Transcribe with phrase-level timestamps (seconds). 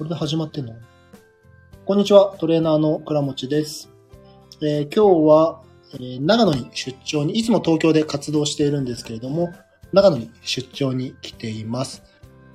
[0.00, 0.74] これで始まってんの？
[1.84, 3.90] こんにちは、トレーナーの倉持です。
[4.62, 5.62] えー今日は、
[5.92, 9.52] えー長野に出張に、いつも東京で活動しているんですけれども、
[9.92, 12.02] 長野に出張に来ています。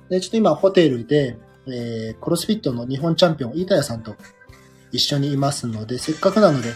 [0.08, 1.38] で、ちょっと今ホテルで、
[1.68, 4.16] えークロスフィットの日本チャンピオン、飯田谷さんと
[4.90, 6.72] 一緒にいますので、せっかくなので、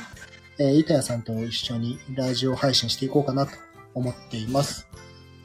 [0.60, 3.52] えー、飯田谷さんと一緒にラジオ配信していこうかなと
[3.92, 4.86] 思っています。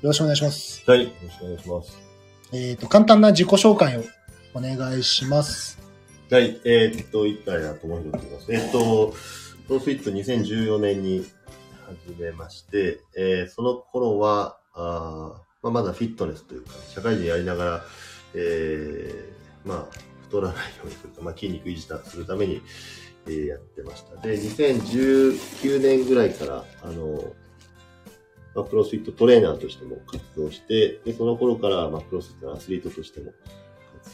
[0.04, 0.84] よろしくお願いします。
[0.86, 1.98] はい、よろしくお願いします。
[2.54, 4.04] えっ、と、簡単な自己紹介を
[4.56, 5.78] お願いします。
[6.32, 8.54] はい、えーっと、一回なと思いと言います。
[8.54, 9.14] えーっと、
[9.68, 11.26] プロフィット2014年に
[11.86, 17.82] 始めまして、えーその頃は、あまあ、まだフィットネスというか、社会人やりながら、
[18.34, 22.62] えーまあ、太らないようにというか、まあ、筋肉維持するために、
[23.28, 24.16] えーやってました。
[24.22, 27.34] で、2019年ぐらいから、あの、
[28.56, 33.34] まあ、クロスフィットトレーナーとしても活動して、で、その頃から、まあ、クロスフィットのアスリートとしても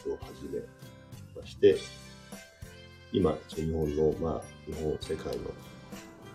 [0.09, 0.59] を始め
[1.39, 1.77] まして、
[3.11, 5.51] 今、日本の、まあ、日本、世界の、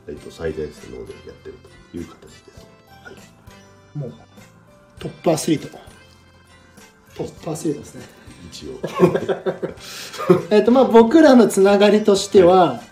[0.08, 1.54] えっと、最前線の方でやってる
[1.90, 2.44] という形です。
[3.02, 3.16] はい。
[3.98, 4.12] もう、
[4.98, 5.78] トップアスリート。
[7.16, 8.04] トップアスリートですね。
[8.50, 8.78] 一応。
[10.50, 12.82] えっと、まあ僕らのつながりとしては、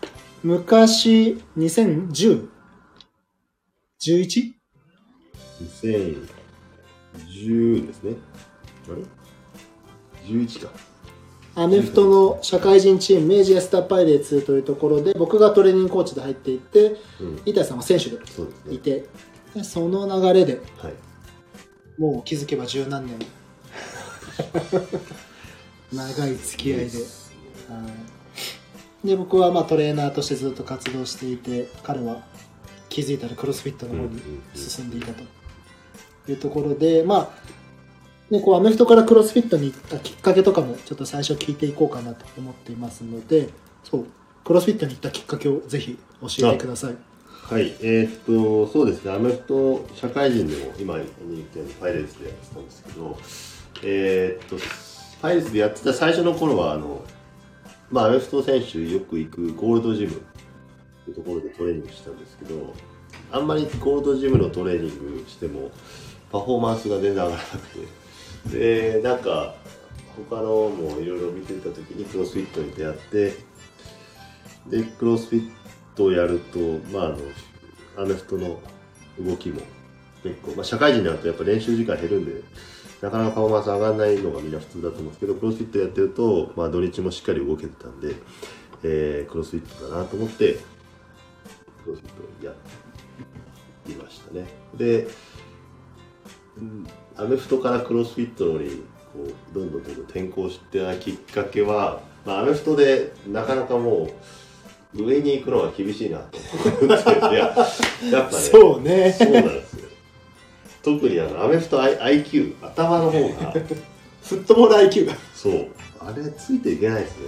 [0.42, 2.48] 昔、2010?11?
[5.60, 8.16] 2010ですね。
[8.88, 9.02] あれ？
[10.26, 10.70] ?11 か。
[11.56, 17.36] アメフトの社会人チーム、明治エスターパイレーツというところで、僕がトレーニングコーチで入っていって、うん。
[17.46, 18.74] 板谷さんは選手でそうですね。
[18.74, 19.06] いて、
[19.54, 20.94] でその流れではい。
[21.96, 23.18] もう気づけば十何年。
[25.92, 26.98] 長い付き合いで。
[26.98, 28.14] はい
[29.04, 32.24] で、僕はまあトレーナーとしてずっと活動していて、彼は
[32.88, 34.20] 気づいたらクロスフィットの方に
[34.54, 35.22] 進んでいたと
[36.30, 37.28] いうところで、まあ、
[38.34, 43.48] ね、こうアメフトからクロスフィットに行ったきっかけとかもちょっと最初聞いていこうかなと思っていますので、
[43.82, 44.06] そう、
[44.44, 46.96] クロスフィットに行ったきっかけをぜひ教えてください。
[47.44, 53.18] はい、えーっと、そうですね、アメフト社会人でも今に言ったようにパイレーツでやってたんですけど、
[53.82, 54.56] えーっと、
[55.20, 57.04] パイレーツでやってた最初の頃は、あの、
[57.90, 60.22] まあ、アメフト選手よく行くゴールドジム
[61.04, 62.74] というところでトレーニングしたんですけど、
[63.30, 65.70] あんまりゴールドジムのトレーニングしても、
[66.32, 68.03] パフォーマンスが全然上がらなくて、
[68.50, 69.54] で、なんか、
[70.30, 73.32] 他のもいろいろ見てた時にクロスフィットに出会って、
[74.68, 75.50] で、クロスフィッ
[75.94, 76.58] トをやると、
[76.92, 77.18] まあ、あの、
[77.96, 78.60] アメフトの
[79.20, 79.60] 動きも
[80.22, 82.42] 結構、まあ、社会人になるとやっぱ練習時間減るんで、
[83.00, 88.14] なかなかパフォーマンス上がらないのがみんな普通だと思うんですけど、クロスフィットやってると、まあ、土日もしっかり動けてたんで、
[88.82, 90.54] えー、クロスフィットだなと思って、
[91.84, 92.54] クロスフィットをや
[93.86, 94.46] りましたね。
[94.74, 95.08] で、
[97.16, 98.70] アメフトからクロスフィットの方に
[99.12, 104.08] こうどんどんどんどん転向してたきっかけは、まあ、アメフトでなかなかも
[104.94, 106.38] う上に行くのが厳しいなと
[106.82, 108.30] 思っていややっぱね。
[108.30, 109.12] そうね。
[109.12, 109.88] そうなんですよ。
[110.82, 113.52] 特にあのアメフト I IQ 頭の方が。
[114.24, 115.14] フットボール IQ が。
[115.34, 115.68] そう。
[115.98, 117.26] あれついていけないですね。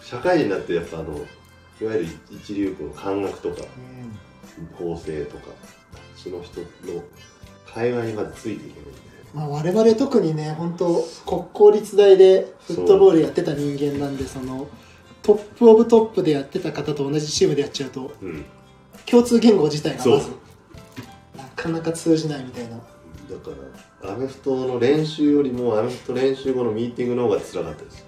[0.00, 1.16] 社会人になってやっぱあの
[1.80, 3.68] いわゆる一流この感覚とか
[4.78, 5.44] 構成とか
[6.16, 6.66] その人の
[7.74, 9.02] 会話にまずついていけないんで。
[9.34, 14.68] まあ、我々特にね、本当国公立大でフットボールやってた人間なんで、その、
[15.22, 18.44] トップオブトップでやってた方と同じチームでやっちゃうと、うん。
[19.06, 20.30] 共通言語自体がまず
[21.36, 22.76] なかなか通じないみたいな。
[22.76, 23.50] だか
[24.02, 28.06] らアメフトの練習よりもアメフト練習後のミーティングの方が辛かったです。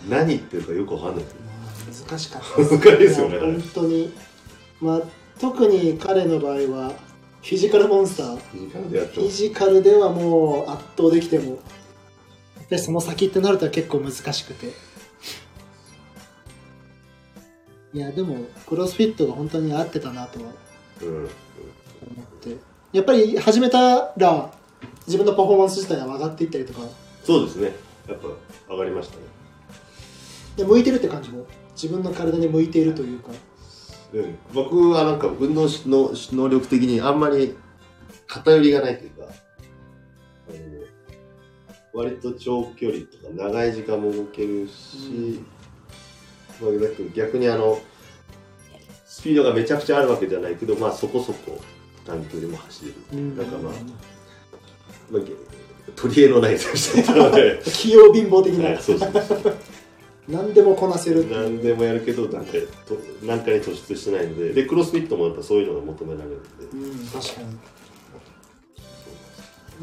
[0.08, 1.24] 何言ってるかよくわかんない
[2.08, 3.38] 難しかった難しいですよね。
[3.38, 4.12] 本当に。
[4.80, 5.02] まあ、
[5.40, 6.92] 特に彼の場合は、
[7.44, 8.36] フィジカルモンスター。
[8.54, 11.58] 時間でやってフィジカルではもう圧倒できても、やっ
[12.70, 14.72] ぱりその先ってなると結構難しくて。
[17.92, 20.52] いや、でも、クロスフィットが本当に合ってたなとは。
[21.02, 21.08] うん。
[21.16, 21.28] 思っ
[22.40, 22.56] て。
[22.92, 24.50] やっぱり始めたら、
[25.06, 26.80] 自分のパフォーマンス自体が上がっていったりとか、
[27.22, 27.72] そうですね。
[28.08, 28.28] やっぱ
[28.72, 29.22] 上がりましたね。
[30.56, 33.28] で向いてるって感じも、自分の体に向いているというか、
[34.14, 34.38] うん。
[34.52, 37.56] 僕はなんか運動の能力的にあんまり
[38.26, 39.24] 偏りがないというか
[40.48, 40.58] あの
[41.92, 45.42] 割と長距離とか長い時間も動けるし、
[46.60, 47.78] まあ、だけど逆にあの
[49.04, 51.60] スピードがめちゃくちゃあるわけじゃないけどまあそこそこ
[52.06, 53.36] 短距離も走れる、うん。
[53.36, 53.72] なんかまあ、
[55.10, 55.22] まあ、
[55.96, 57.60] 取り柄のない選手だったので。
[57.64, 58.70] 器用貧乏的な。
[58.70, 59.56] はい、そうそうそう
[60.28, 62.52] 何でもこなせる何でもやるけどなんか
[62.86, 64.52] と何かに突出してないので。
[64.52, 66.48] でクロスフィットもやっぱそういうのが求められるんで。
[66.72, 67.46] うん確かに。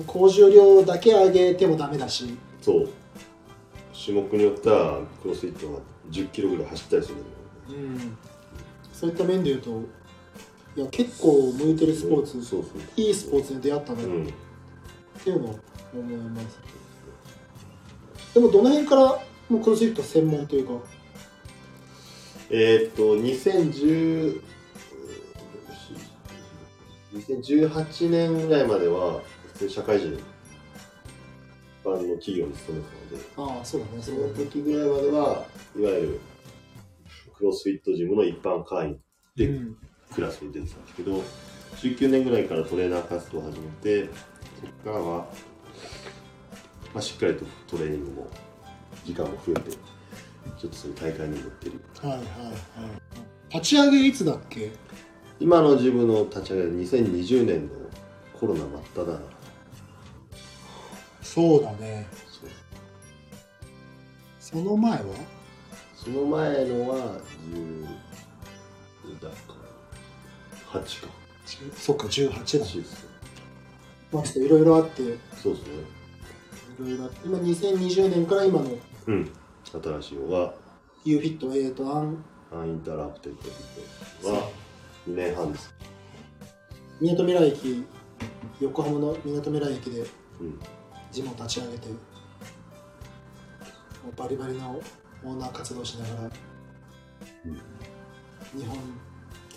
[0.08, 2.38] 高重量だけ上げてもダメだし。
[2.62, 2.90] そう。
[3.94, 5.80] 種目によってはクロスフィットが
[6.10, 7.16] 10キロぐらい走ったりする
[7.70, 8.18] うん。
[8.94, 9.84] そういった面で言うと
[10.78, 14.34] いや結構向いてるスポーツ、そうそういいスポーツに出会ったなっうん
[15.24, 15.60] ていうのを
[15.94, 16.60] 思います、
[18.34, 19.20] でもどの辺から
[19.51, 20.74] もうクロスフィット専門というか。
[22.50, 24.42] えーっと2010
[27.13, 29.21] 2018年ぐらいまでは
[29.53, 30.19] 普通に社会人一
[31.83, 32.89] 般の企業に勤めて
[33.36, 33.57] たので。
[33.57, 34.01] ああそうだね。
[34.01, 35.45] その時ぐらいまでは
[35.77, 36.21] いわゆる
[37.36, 39.00] クロスフィットジムの一般会員
[39.36, 39.77] でうん。
[40.13, 41.24] クラスに出てたんですけど
[41.77, 44.13] 19年ぐらいからトレーナー活動を始めてそこ
[44.83, 45.18] からは、
[46.94, 48.27] まあ、しっかりとトレーニングも
[49.06, 51.81] 時間も増えてちょっとそういう大会にも出てる。
[52.01, 52.24] はいはいは
[53.51, 53.53] い。
[53.53, 54.71] 立ち上げいつだっけ？
[55.39, 57.74] 今のジムの立ち上げは2020年の
[58.39, 59.19] コロナ真っ只中。
[61.21, 62.07] そうだね。
[64.39, 65.00] その前は？
[65.95, 67.19] その前のは
[67.50, 67.86] 10
[69.21, 69.36] だか
[70.80, 71.07] 8か。
[71.77, 72.39] そっか18だ。
[72.44, 73.07] 8です
[74.12, 75.01] まあちょっといろいろあって。
[75.04, 75.69] いそうですね。
[76.80, 77.27] ろいろあって。
[77.27, 78.69] 今2020年から今の
[79.07, 79.31] うん。
[79.63, 80.53] 新しいのが
[81.06, 83.36] U フィット A とアンアンインタラプテッ
[84.24, 84.50] ドは
[85.07, 85.74] 2年半です。
[87.00, 87.83] みなとみらい駅
[88.59, 90.01] 横浜のみなとみらい駅で
[90.39, 90.59] うん。
[91.12, 91.95] ジムを立ち上げても
[94.12, 94.81] うバリバリの
[95.24, 96.30] オーナー活動しながら、
[98.57, 98.77] 日本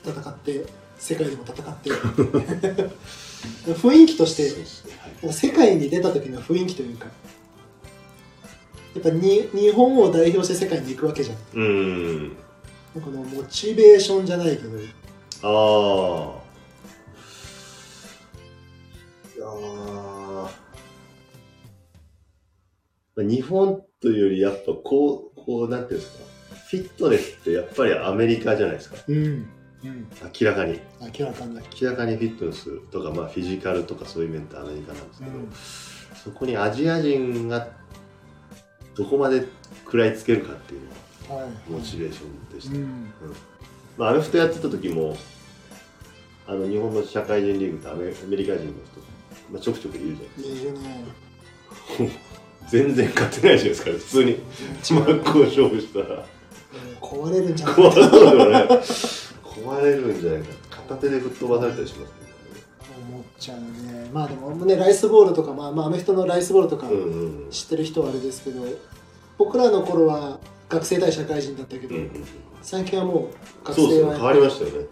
[0.03, 0.67] 戦って
[0.99, 1.91] 世界でも戦って
[3.73, 7.07] 雰囲気として世界に出た時の雰囲気というか
[8.95, 11.37] やっぱに日本を代表して世界に行くわけじゃん。
[11.37, 12.37] うーん
[12.95, 14.79] このモチベーションじゃないけど。
[15.43, 16.45] ああ
[23.17, 26.25] いや日本というよりやっぱこうこうなんていうんですか。
[26.71, 28.97] フィットネスってやっぱりアメリカじゃないですか。
[29.07, 29.21] うん、う
[29.89, 30.09] ん、
[30.41, 30.81] 明らかに。
[31.01, 31.55] 明らかに。
[31.81, 35.53] 明らかにフィットネスとか、まあ、フィジカルとかそういう面ってアメリカなんですけど、うん。
[36.25, 37.69] そこにアジア人が
[38.97, 39.47] どこまで
[39.85, 40.81] 食らいつけるかっていう
[41.29, 41.47] のはい。
[41.47, 43.13] がモチベーションでした、うん。
[43.97, 45.17] まあ、アメフトやってた時も
[46.47, 49.01] あの日本の社会人リーグってアメアメリカ人の人、
[49.51, 52.11] まあ、ちょくちょくいるじゃないですか。
[52.69, 53.91] 全然勝てないじゃないですか。
[53.91, 54.39] 普通に。
[54.83, 56.27] 真っ向勝負したら。
[57.01, 58.69] 壊れるんじゃない壊れるよね。
[59.45, 60.65] 壊れるんじゃないか。
[60.89, 62.24] 片手で吹っ飛ばされたりしますね
[63.39, 64.11] ちゃうね。
[64.13, 66.87] まあでもねライスボールとか、まあ、まあアメフトのライスボールとか
[67.51, 68.65] 知ってる人はあれですけど
[69.39, 70.39] 僕らの頃は
[70.69, 72.25] 学生対社会人だったけど、うんうん
[72.63, 73.29] 最近はも
[73.63, 74.17] う学生はね。
[74.17, 74.87] 変わりましたよね。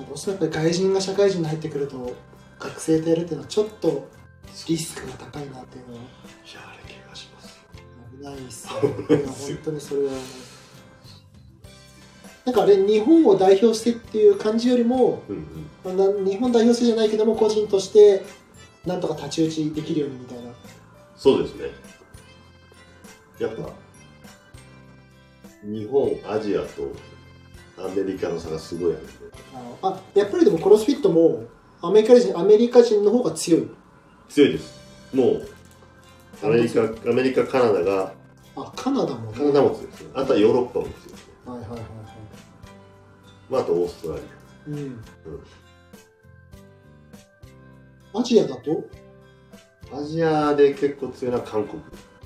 [0.00, 2.12] どうしやっぱり外人が社会人に入ってくると
[2.58, 4.08] 学生とやるっていうのはちょっと
[4.68, 6.04] リスクが高いなっていうのはい
[6.52, 7.60] やあれ怪我します。
[8.18, 8.72] 危ないっすよ。
[8.80, 10.08] いや本当にそれは。
[10.08, 10.20] 思う
[12.46, 15.96] なんかあれ日本を代表してっていう感じよりも、うんうん。
[15.96, 18.22] まあな日本代表してじゃないけども個人として
[18.86, 20.52] なんとか太刀打ちできるようにみたいな。
[21.16, 21.70] そうですね。
[23.40, 23.68] やっぱ
[25.64, 26.92] 日本アジアと
[27.84, 29.02] アメリカの差がすごいある。
[29.02, 29.12] んで
[29.82, 31.42] あやっぱりでもクロスフィットも
[31.82, 33.68] アメリカ人アメリカ人の方が強い。
[34.28, 34.78] 強いです。
[35.12, 35.48] もう
[36.44, 38.12] アメリカアメリカカナダが
[38.54, 39.36] あカナダもね。
[39.36, 40.02] カナダも強いです。
[40.04, 40.92] ねあとはヨーロッパも強い。
[40.92, 41.25] です
[43.48, 44.22] まああとオーストラリ
[44.72, 45.00] うん。
[48.14, 48.84] アジアだと？
[49.92, 51.80] アアジアで結構強いのは韓国。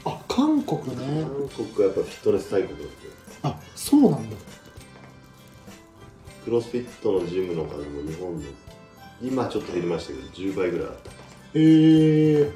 [0.04, 1.24] あ韓国ね。
[1.24, 2.92] 韓国はやっぱフィットネス大国なんで
[3.42, 4.36] あそうなんだ。
[6.44, 8.42] クロスフィットのジムの数も日本の
[9.20, 11.10] 今ちょっと減りましたけど10倍ぐらいあった。
[11.10, 11.14] へ
[11.54, 12.50] え。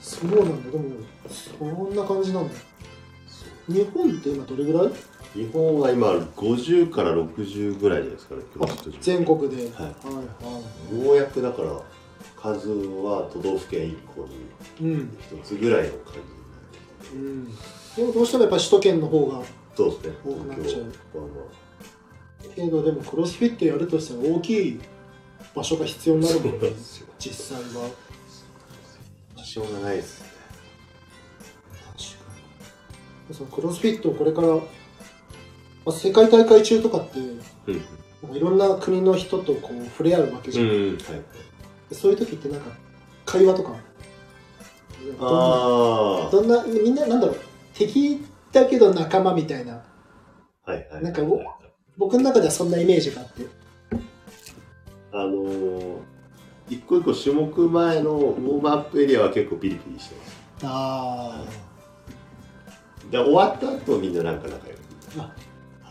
[0.00, 0.70] そうなんだ。
[0.70, 0.84] でも
[1.28, 2.54] そんな感じなんだ。
[3.66, 4.92] 日本って今どれぐらい？
[5.34, 8.42] 日本は今50から60ぐらいじゃないですかね
[9.00, 9.64] 全国で、はい。
[9.64, 9.74] はい。
[11.00, 11.82] はようやくだから
[12.36, 14.36] 数は都道府県1個に
[14.80, 15.88] うん1つぐらい。
[15.88, 16.14] の感
[17.10, 17.44] じうん
[17.96, 19.42] でもどうしてもやっぱ首都圏の方が
[19.76, 24.80] そうですね多くなっちゃう東京はまけどでもクロスフィットやるとしたら大きい。
[25.54, 26.70] 場所が必要になるもんね
[27.18, 27.88] 実際は
[29.36, 29.96] あしょうがない。
[29.98, 30.28] ですね
[31.78, 32.30] 確か
[33.28, 34.48] にそのクロスフィットをこれから、
[35.84, 37.72] まあ、世界大会中とかってう
[38.32, 41.94] んいろんな国の人とこう触れ合うわけじゃん、うんはい。
[41.94, 42.70] そういう時ってなんか
[43.26, 43.74] 会話とか
[45.20, 47.40] あどんなみんななんだろう。
[47.74, 48.22] 敵
[48.52, 49.82] だけど仲間みたいな。
[50.64, 51.42] あはいはいなんかお
[51.98, 53.46] 僕の中ではそんなイメージがあって。
[55.12, 55.96] あのー
[56.70, 60.36] 一個一個種目前のウォームアップエリアは結構ピリピリしてます。
[60.62, 61.44] あ
[63.10, 64.80] で終わった後みんななんか仲良く。
[65.18, 65.30] あ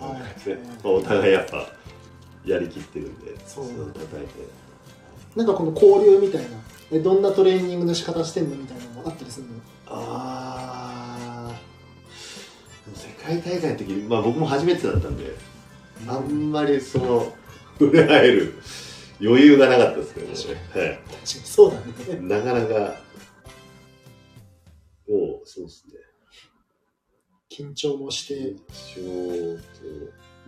[0.10, 1.67] はいねお互いやっぱ
[2.45, 3.65] やりきってるんでそう。
[3.93, 4.48] 叩いて
[5.36, 6.50] なんかこの交流みたいな
[6.91, 9.51] えどんなトレーニングの仕方してんのみたいなのもあったりするの？
[9.88, 11.55] ああ
[12.93, 15.36] 世界大会の時、まあ、僕も初めてだったんで
[16.07, 17.33] あんまりその
[17.79, 18.53] 触れ合える
[19.22, 20.33] 余裕がなかったですけどね、
[20.74, 20.89] 確はい。
[20.89, 22.19] 確かにそうだね。
[22.22, 22.74] なかなか、
[25.07, 25.93] もう、そうですね。
[27.55, 29.57] 緊張もしてちょっ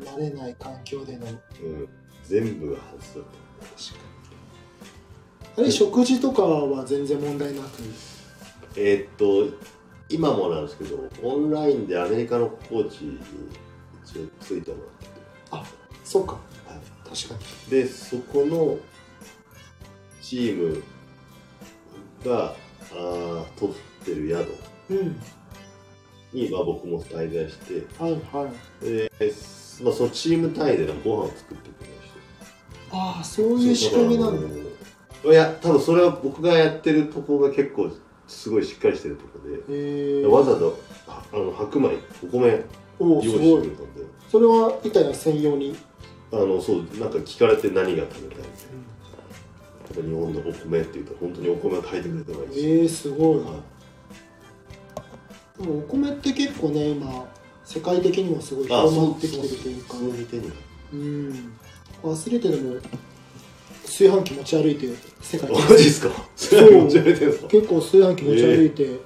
[0.02, 1.28] 慣れない環境での。
[1.28, 1.34] と、
[1.64, 1.88] うん、
[2.24, 3.30] 全部が外だっ
[5.58, 7.78] あれ食事とかは全然問題なく？
[7.78, 7.84] た。
[8.76, 9.56] えーっと、
[10.10, 13.20] 今もなんですけど、オンラインでアメリカのコーチに
[14.04, 15.06] 一応ついてもらって。
[15.52, 15.64] て、
[16.04, 16.34] そうか。
[16.34, 16.40] はい
[17.08, 17.36] 確か
[17.68, 17.72] に。
[17.72, 18.78] で、そこの
[20.22, 20.84] チーム
[22.26, 22.56] が、
[22.92, 24.28] あー取ってる
[24.90, 24.96] 宿。
[25.00, 25.22] うん
[26.36, 28.52] に、まあ、僕も滞在して、はいは
[28.82, 28.86] い。
[28.86, 29.12] で、
[29.82, 32.20] まあ、そのチーム単位でのご飯を作ってくれまして。
[32.92, 34.48] ああそういう仕組みなんだ。
[35.26, 37.90] いや多分それは僕がやってるところが結構
[38.28, 40.66] すごいしっかりしてるところへえでわざわざ
[41.08, 42.64] ああの白米お米
[43.00, 44.02] おおす用意してごいくれたんで。
[44.30, 45.76] それは板谷専用に？
[46.32, 48.46] あのそうなんか聞かれて何が食べたい
[49.90, 53.38] みたいな日本のお米って言うと本当にお米を炊いてくれてないし、えー、すごい。
[53.40, 53.64] は
[55.60, 57.26] でもお米って結構ね今
[57.64, 58.66] 世界的にもすごい。
[58.68, 59.80] 広まってきてるとい。
[59.80, 60.24] うかそうい。
[60.24, 60.52] う手に
[60.94, 61.54] うん
[62.04, 62.76] アスリートでも
[63.84, 64.76] 炊飯器持ち歩い。
[64.76, 64.88] て
[65.22, 67.14] 世界にマジですかそれ持ち歩い。
[67.16, 68.70] てるんですか結構炊飯器持ち歩い。
[68.72, 69.00] て、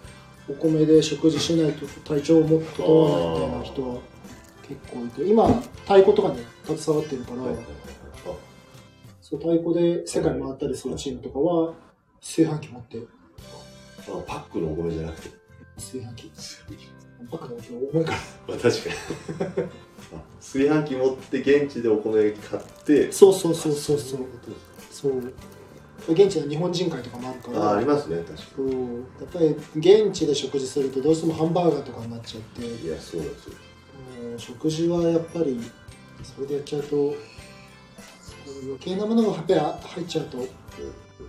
[0.50, 1.72] お米で食事しない。
[1.74, 3.29] と体調も整わない。
[3.29, 3.60] みたい。
[3.60, 4.01] な人は
[4.68, 5.10] 結構い。
[5.10, 5.48] て今
[5.84, 6.44] 太鼓とかに
[6.75, 7.53] 携わってるから、はい。
[7.53, 7.63] はい。
[9.22, 11.74] そう太鼓で世界回ったりするチームとかは
[12.20, 12.98] 炊飯器持って
[14.08, 15.29] あパックのお米じゃなくて
[15.79, 16.31] 炊飯器？
[17.31, 18.17] バカな音重いから。
[18.48, 18.95] まあ確かに。
[20.13, 23.12] あ炊飯器持って現地でお米買って。
[23.12, 24.25] そうそうそうそうそう。
[24.91, 25.33] そう。
[26.07, 27.63] 現地の日本人会とかもあるから。
[27.71, 28.69] あありますね確かそう。
[28.69, 28.75] や
[29.25, 32.62] っぱり現地で食事するとどうしてもハンバーガーとかになっちゃって。
[32.62, 33.39] にいやそうなんで
[34.39, 35.59] す食事はやっぱり
[36.24, 37.15] それでやっちゃうと
[38.63, 39.43] 余計なものが入
[40.03, 40.48] っちゃうと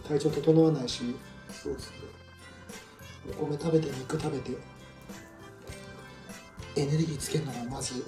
[0.09, 1.02] 体調整わないし。
[1.50, 2.00] そうですね
[3.39, 4.53] お米食べて肉食べて
[6.77, 8.05] エネルギーつけるのがまず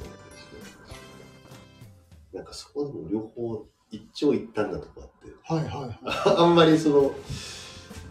[2.32, 5.32] なんかそこでも両方一長一短なとこあって。
[5.44, 7.14] はいはいはあんまりその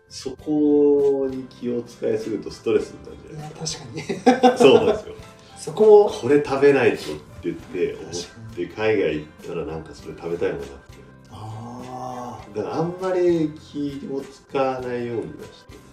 [0.10, 5.16] そこに気を使いすぎるとストレスになるいいじゃや確かにないですかそうなんですよ。
[5.58, 10.98] そこをこれ食べないとって言って思確かって海外行ったらなんかそれ食べたいものなくて
[11.30, 15.22] あだからあんまり気を使わないように。
[15.24, 15.91] はしてあ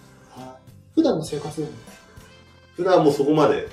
[0.99, 1.71] 普段の生活でも。
[2.75, 3.69] 普段もそこまで、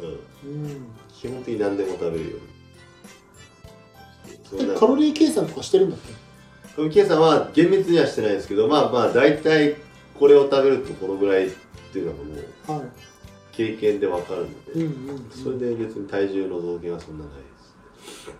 [0.00, 0.86] うん、うん。
[1.12, 2.36] 基本的に何でも食べるよ
[4.52, 4.74] うに。
[4.78, 6.12] カロリー計算とかしてるんだっけ？
[6.72, 9.76] カロリー計算は厳密にはしてないですけどまあまあ大体
[10.18, 11.50] これを食べるとこのぐらいっ
[11.92, 12.90] ていうのがもうはい。
[13.52, 17.42] 経験でわかるので、うんうん、うん、それで別に体重の増減はそんなないで
[18.14, 18.30] す。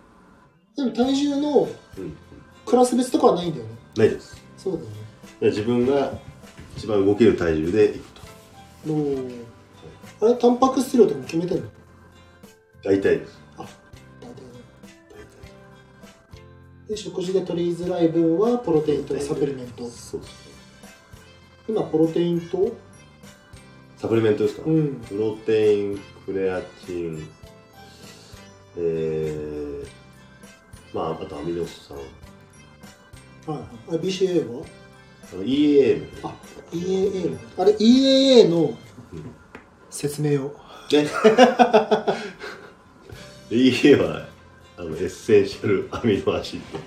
[0.77, 1.69] でも体重の
[1.99, 2.17] うん。
[2.65, 3.71] クラス別とかはないんだよね。
[3.97, 4.43] ないです。
[4.57, 4.97] そうだよね。
[5.43, 6.13] 自分が
[6.77, 8.05] 一番動ける体重でいく
[8.85, 8.93] と。
[8.93, 9.31] もう
[10.21, 11.65] あれタンパク質量とかも決めてんの？
[12.83, 13.39] 大体です。
[13.57, 13.65] 大体。
[13.65, 14.37] ね
[16.89, 19.89] で食事で取りづらい分はプロテインとかサプリメント。
[19.89, 20.55] そうですね。
[21.69, 22.77] 今プロテインと？
[23.97, 24.95] サプリメントですか、うん。
[25.01, 27.29] プロテインクレアチン
[28.77, 29.87] えー、
[30.93, 31.97] まああとアミノ酸。
[31.97, 33.69] はいはい。
[33.89, 34.65] あ BCAA は？
[35.33, 36.35] あの EAA もあ
[36.73, 38.75] EAA のあれ EAA の
[39.91, 40.55] 説明を。
[40.93, 41.07] ね
[43.51, 44.29] EA は
[44.79, 46.79] あの Essential Amino Acid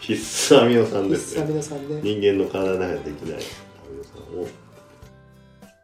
[0.00, 0.14] 必
[0.54, 2.00] 須アミノ酸ですさね皆さんね。
[2.02, 3.36] 人間の体の中でできないア
[3.90, 4.46] ミノ酸を。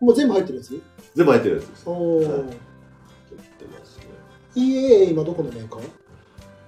[0.01, 0.83] もう全部入ってるやつ？
[1.15, 1.89] 全部入ってるやつです。
[1.89, 2.27] おお、はい。
[2.27, 4.05] 取ってますね。
[4.57, 5.83] EAA 今どこのメーカー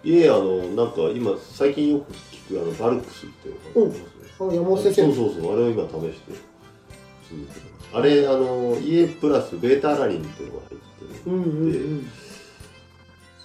[0.04, 4.13] ？EA あのなんか今最近よく聞くあのバルクスっていうのがあります。
[4.13, 5.07] ねあ山本先生。
[5.09, 11.33] のそうそうそうあれを今試して続けてますあれあの EA プラスベータアラニンっていうのが入ってる。
[11.33, 12.11] うんうんうん。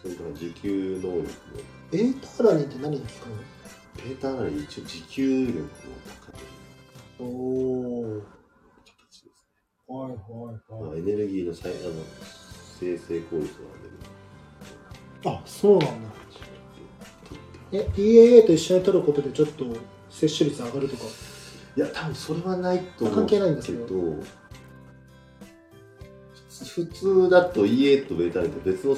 [0.01, 1.23] それから持久能力の
[1.91, 3.09] ベータアラニンって何に効く
[4.03, 5.65] ベータアラニン一応持久力の
[6.25, 7.23] 高い。
[7.23, 8.21] のおお
[8.85, 9.45] 形です
[9.89, 10.17] ねはいはい。
[10.89, 11.91] まあ、エネルギーの再あの
[12.79, 13.59] 生成効率が
[15.25, 16.09] 上あそうなんだ。
[17.71, 17.87] げるえ
[18.41, 19.65] EAA と一緒に取ることでちょっと
[20.09, 21.03] 摂取率上がるとか。
[21.77, 23.85] いや多分それはないと思う関係ないんですけど。
[26.75, 28.95] 普普通だと EA とベータミンって別の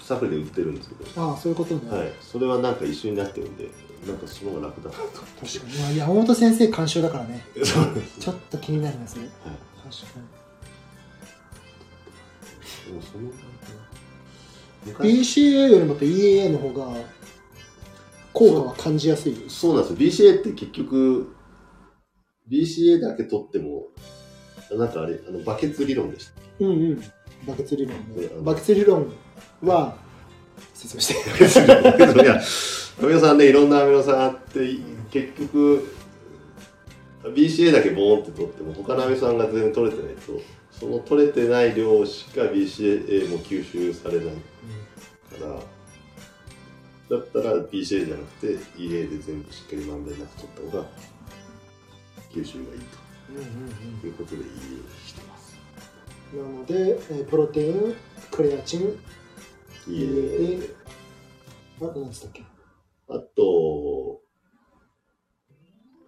[0.00, 3.68] サプリで売ってるんですけど、ああそういうことね、はい、それはなんか一緒になってるんで
[4.06, 7.44] なんかその方が楽だなと確かに、まあ、山本先生監修だからね。
[8.18, 9.56] ちょっと気になりますねはい。
[9.90, 10.20] 確か
[12.86, 13.30] でもその
[14.98, 16.92] BCA よりもと EA の方が
[18.32, 19.44] 効果は感じやすい。
[19.48, 20.32] そうなんですよ。
[20.34, 21.34] BCA って結局
[22.50, 23.88] BCA だけ取っても
[24.72, 27.00] なんかあれあのバケツ理論でしたうんうん。
[27.46, 29.12] バケツ理論バケツ理論
[29.62, 29.96] は
[30.74, 31.14] 説明して
[32.22, 32.40] いや
[33.02, 34.76] アミノ酸ねいろんなアミノ酸あって
[35.10, 35.88] 結局
[37.24, 44.32] BCA だけボーンって取っても他のアミノ酸が全然取れてないとその取れてない量しか BCA も吸収されないか
[45.46, 45.60] ら
[47.10, 50.88] だったら BCA じゃなくて EA で全部しっかりまんべんなく取った方が
[52.32, 54.06] 吸収がいいと。
[54.06, 54.48] いうことで EA に
[55.06, 55.56] してます。
[56.34, 57.94] なので、えープロテイン
[58.30, 58.96] クレアチン
[59.88, 60.74] EA で
[61.80, 62.42] あと何つったっけ？
[63.08, 64.20] あと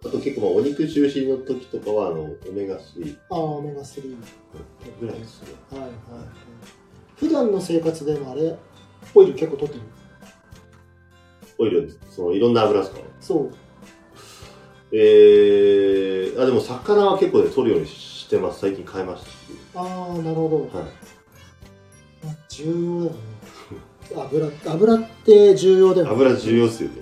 [0.05, 4.15] あと結構まあお肉中心の時とかはあのオメガ3ああオメガ3
[4.99, 5.49] ぐらいですね。
[5.71, 5.97] はいはいはい。
[7.17, 8.57] 普段の生活でもあれ
[9.15, 9.83] オイル結構取ってる？
[11.57, 13.51] オイルそのいろんな油ですかそう。
[14.91, 18.59] えー、あでも魚は結構ね取るようにしてます。
[18.59, 19.23] 最近変えまし
[19.73, 19.81] た。
[19.81, 22.25] ああなるほど、はい。
[22.25, 24.57] まあ重要だよね。
[24.65, 26.11] 油油って重要だよね。
[26.13, 26.95] 油重要ですよね。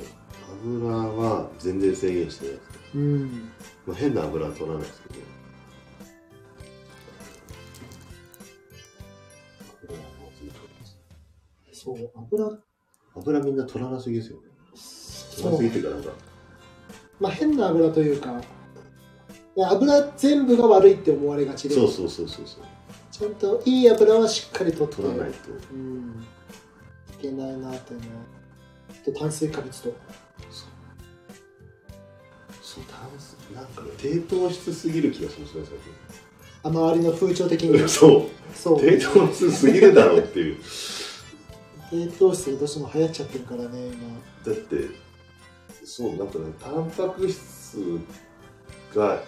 [0.63, 3.49] 油は全然制限してないですうん。
[3.87, 5.31] まあ、変な油は取らないですけど。
[11.73, 12.59] そう油
[13.21, 14.43] 油みんな取らなすぎですよね。
[15.35, 15.83] 取らなすぎっていう。
[15.85, 16.09] かなんか
[17.19, 18.41] まあ変な油というか
[19.57, 22.63] 油全部が悪いって思われがちでそうそうそうそうそう。
[23.11, 25.37] ちゃんといい油はしっかり取って取らないと
[25.73, 26.25] うん。
[27.13, 28.23] いけないなっていうのは
[28.89, 29.89] あと炭水化物と
[32.61, 32.83] そう。
[32.85, 35.63] 炭水なんかね低糖質すぎる気がしますね
[36.63, 37.89] あ周りの風潮的最近に。
[37.89, 38.55] そう。
[38.55, 38.79] そう。
[38.79, 40.57] 低糖質すぎるだろうっていう
[41.91, 43.69] 低糖質がどうしても流行っちゃってるからね
[44.45, 44.77] だって
[45.83, 47.99] そうなんかねタンパク質
[48.95, 49.21] が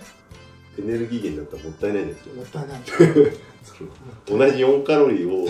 [0.78, 2.34] エネルギー源だったらもったいないんですよ。
[2.34, 2.82] 今もったいない。
[4.26, 5.48] 同じ4カロリーを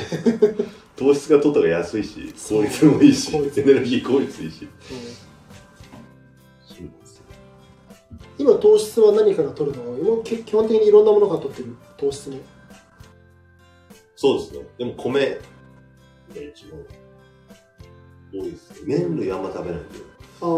[0.97, 4.67] 糖質が取った方が安いし効率もいいしエネルギー効率いいし。
[4.81, 4.97] そう。
[8.37, 9.97] 今糖質は何から取るの？
[9.97, 11.75] 今基本的にいろんなものから取ってる？
[11.97, 12.41] 糖質ね。
[14.15, 14.65] そうですね。
[14.77, 15.37] でも米が
[16.35, 16.79] 一番
[18.33, 18.97] 多いですね。
[18.99, 19.99] 麺類あんま食べないんで。
[20.41, 20.49] ああ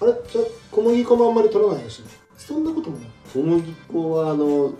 [0.00, 0.12] あれ？
[0.30, 2.04] じゃあ小麦粉もあんまり取らないでしょ
[2.36, 3.08] そんなこともない。
[3.32, 4.72] 小麦粉はあの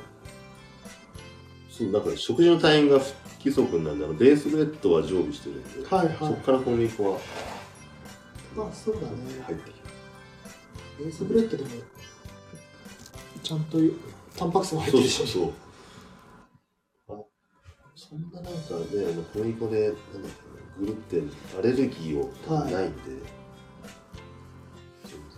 [1.71, 6.17] そうなんか食事のタイミングが不規則なんであのベースブレッドは常備してるんで、はいはい。
[6.19, 7.19] そこから小麦粉は
[8.57, 9.09] まあそうだね。
[9.47, 11.71] 入ってきますベースブレッドでも
[13.43, 13.79] ちゃんと
[14.37, 15.17] タンパク質も入ってるし。
[15.19, 15.53] そうそう
[17.09, 17.15] そう。
[17.21, 17.25] あ
[17.95, 18.57] そんななんかね
[19.33, 20.48] 小麦粉でなんだっけな
[20.81, 22.99] グルテンアレルギーを多分ないんで、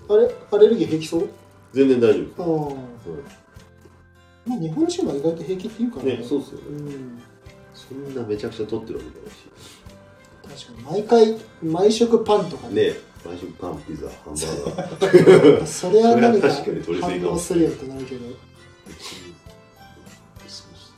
[0.08, 0.34] あれ？
[0.52, 1.28] アレルギー平気そう？
[1.72, 2.42] 全然大丈夫。
[2.42, 2.74] ああ
[4.48, 6.16] まあ日本人は意外と平気っていうからね。
[6.18, 6.64] ね、そうっすよね。
[6.68, 7.22] うん。
[7.74, 10.66] そんなめちゃくちゃ取ってるわけじゃないし。
[10.66, 11.00] 確かに。
[11.02, 15.66] 毎回毎食パンとかね、毎食パン、ピザ、ハンバーガー。
[15.66, 18.26] それは何か反応するよってなるけど。
[18.26, 18.34] そう
[20.42, 20.92] です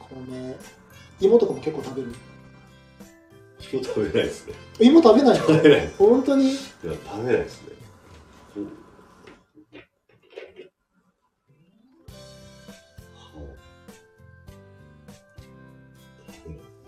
[0.00, 0.56] 米
[1.24, 2.08] 芋とかも結構食べる？
[2.08, 2.14] ね。
[3.72, 4.54] 今日食べないですね。
[4.80, 5.46] 芋食べないの？
[5.46, 5.90] 食べない。
[5.98, 6.50] 本当に？
[6.50, 7.74] いや、食べないですね。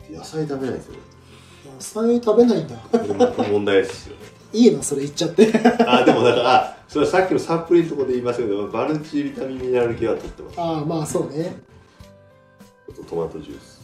[0.08, 0.98] 野菜食べないですよね。
[1.74, 2.76] 野菜食べないんだ
[3.50, 4.22] 問題ですよね。
[4.52, 5.52] いいのそれ言っちゃって
[5.86, 10.60] あ、でもだから、あ、それはさっきのサプリのところで言いましたけど、マルチビタミンミネラル系は取ってます。
[10.60, 11.56] ああまあそうね
[12.88, 13.75] あとトマトジュース。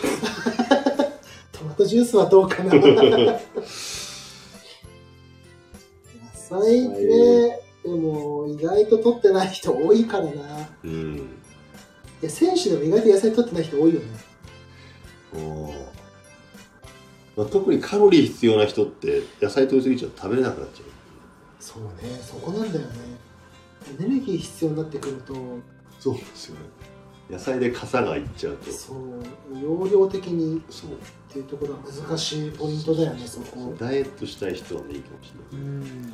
[1.52, 2.80] トマトジュースはどうかな野
[6.34, 10.34] 菜ねでも意外と取ってない人多いからない
[10.84, 11.28] うん。
[12.20, 14.06] や選手でも意外と野菜取ってない人多いよね
[15.34, 15.90] おー
[17.36, 20.84] まあ、特にカロリー必要な人って野菜取りすぎちゃうと食べれなくなっちゃう。
[21.60, 22.94] そうねそこなんだよね
[23.98, 25.34] エネルギー必要になってくると
[25.98, 26.60] そうですよね。
[27.30, 28.70] 野菜で傘がいっちゃうと。
[28.72, 30.90] そう容量的にそう。
[30.92, 33.72] っていうところは難しいポイントだよねそこ。
[33.78, 35.66] ダイエットしたい人はね、いいかもしれない。
[35.66, 36.12] うん。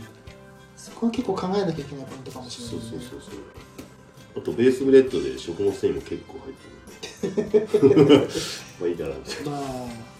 [0.76, 3.40] そこは結構考えなきゃいけないポイントかもしれない、ね、そうそうそうそう。
[4.36, 6.76] あとベースブレッドで食物繊維も結構入ってる。
[8.78, 9.08] まあいいかな。
[9.14, 9.60] みたいなまあ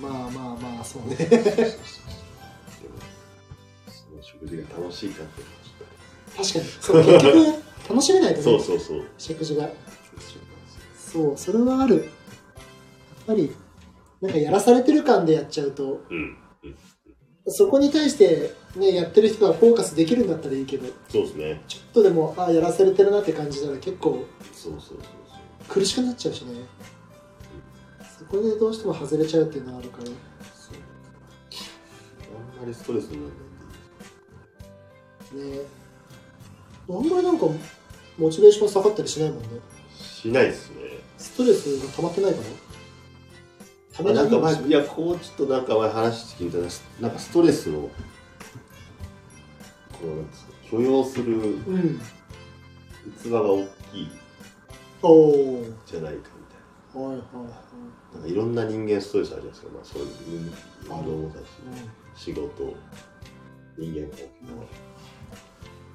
[0.01, 1.17] まあまあまあそうね。
[1.17, 1.43] でも
[3.87, 5.53] その食事が楽しいかっていうの
[6.39, 6.65] はちょっ確かに。
[6.81, 8.45] そう結局楽しめないとね。
[8.45, 9.05] とそうそうそう。
[9.19, 9.69] 食事が
[11.17, 11.97] そうそれはある。
[11.97, 12.05] やっ
[13.27, 13.55] ぱり
[14.21, 16.37] なんかやらされてる感でやっちゃうとうん
[17.49, 21.63] そこに対してねやってる人がフォーカスできるんだったらいいけどそうですね。
[21.69, 24.99] ちょっとでもああやらされてるなって感じたら結構そうそうそう
[25.69, 26.61] 苦しくなっちゃうしね。
[28.19, 30.05] そこでどうしても外れちゃうっていうのがあるから。
[30.07, 30.15] そう。
[32.59, 33.29] あんまりストレスにな
[35.35, 35.61] らないね。
[36.89, 37.47] あんまりなんか
[38.19, 39.49] モチベーション下がったりしないもんね。
[39.99, 40.77] しないですね
[41.19, 42.45] ストレスが溜まってないから
[43.97, 46.65] 溜めあなんかない前いやこうちょっとなんか前話して聞いたら
[47.01, 47.91] なんかストレスのこ
[50.05, 52.01] うなんですか許容するうん。
[53.23, 54.11] 器が大きい
[55.87, 56.47] じゃないかみ
[56.93, 57.19] たいはいはい、
[58.15, 60.53] ななんかいろんな人間ストレスあるじゃないですか、まあ、そういう
[60.89, 61.45] 運動もだし
[62.17, 62.75] 仕事
[63.77, 64.29] 人間関係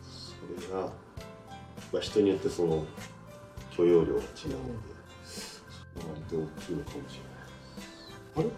[0.04, 0.86] それが、
[1.92, 2.86] まあ、人によってその
[3.76, 4.91] 許容量が違うので、
[6.32, 8.52] それは割と大きいのかもしれない。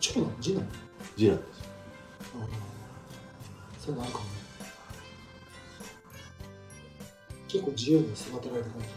[0.00, 0.66] 長男次男
[1.16, 1.62] 次男です
[2.34, 2.48] ああ
[3.78, 4.30] そういうのあるかもね
[7.48, 8.88] 結構自由に育てられた感じ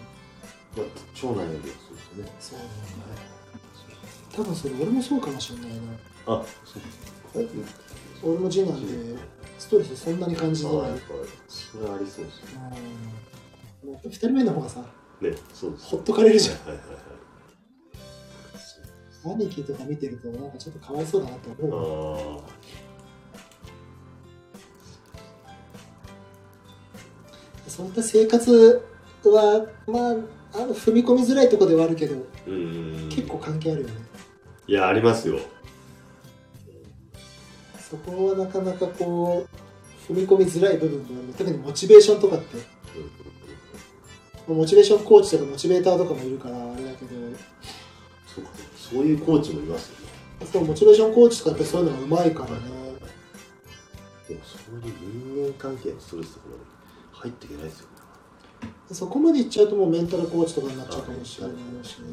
[0.78, 2.32] まあ、長男よりはそうですね。
[2.40, 2.74] そうなんだ
[4.36, 5.76] 多分それ俺もそうかもしれないな。
[6.28, 6.80] あそ
[7.40, 7.46] う。
[8.24, 9.16] 俺も次男で
[9.58, 10.74] ストレスそんなに感じない、
[11.48, 12.60] それはありそうですね。
[13.84, 13.92] うん。
[13.94, 14.82] もう2人目の方がさ
[15.22, 16.58] ねそうですほっとかれるじゃん。
[16.58, 16.98] はいはいはい
[19.36, 22.40] 兄貴とか見てるとなんかちょっとかわいそうだなと思う。
[22.40, 22.42] あ
[27.68, 28.82] そういった生活
[29.24, 30.16] はまあ
[30.54, 32.16] あの踏み込みづらいところではあるけど
[33.10, 33.94] 結構関係あるよね。
[34.68, 35.40] いやありますよ。
[37.78, 39.48] そこはなかなかこ
[40.10, 41.34] う踏み込みづらい部分がある。
[41.38, 42.58] 特にモチベーションとかって。
[44.48, 47.12] モチベーションコーチとかモチベーターとかもいるからあれだけど。
[48.26, 48.50] そうか
[48.91, 50.08] そういうコーチもいますよね。
[50.52, 52.58] そうモチベーションコーチとかってそういうのがうまいからね。
[54.28, 54.93] でもそういう
[55.39, 56.62] 人間関係のストレスとかまで
[57.12, 57.93] 入っていけないですよね。
[58.91, 62.06] そこまでいっちゃうともうメンタルコーチとかになっちゃうかもしれないしね。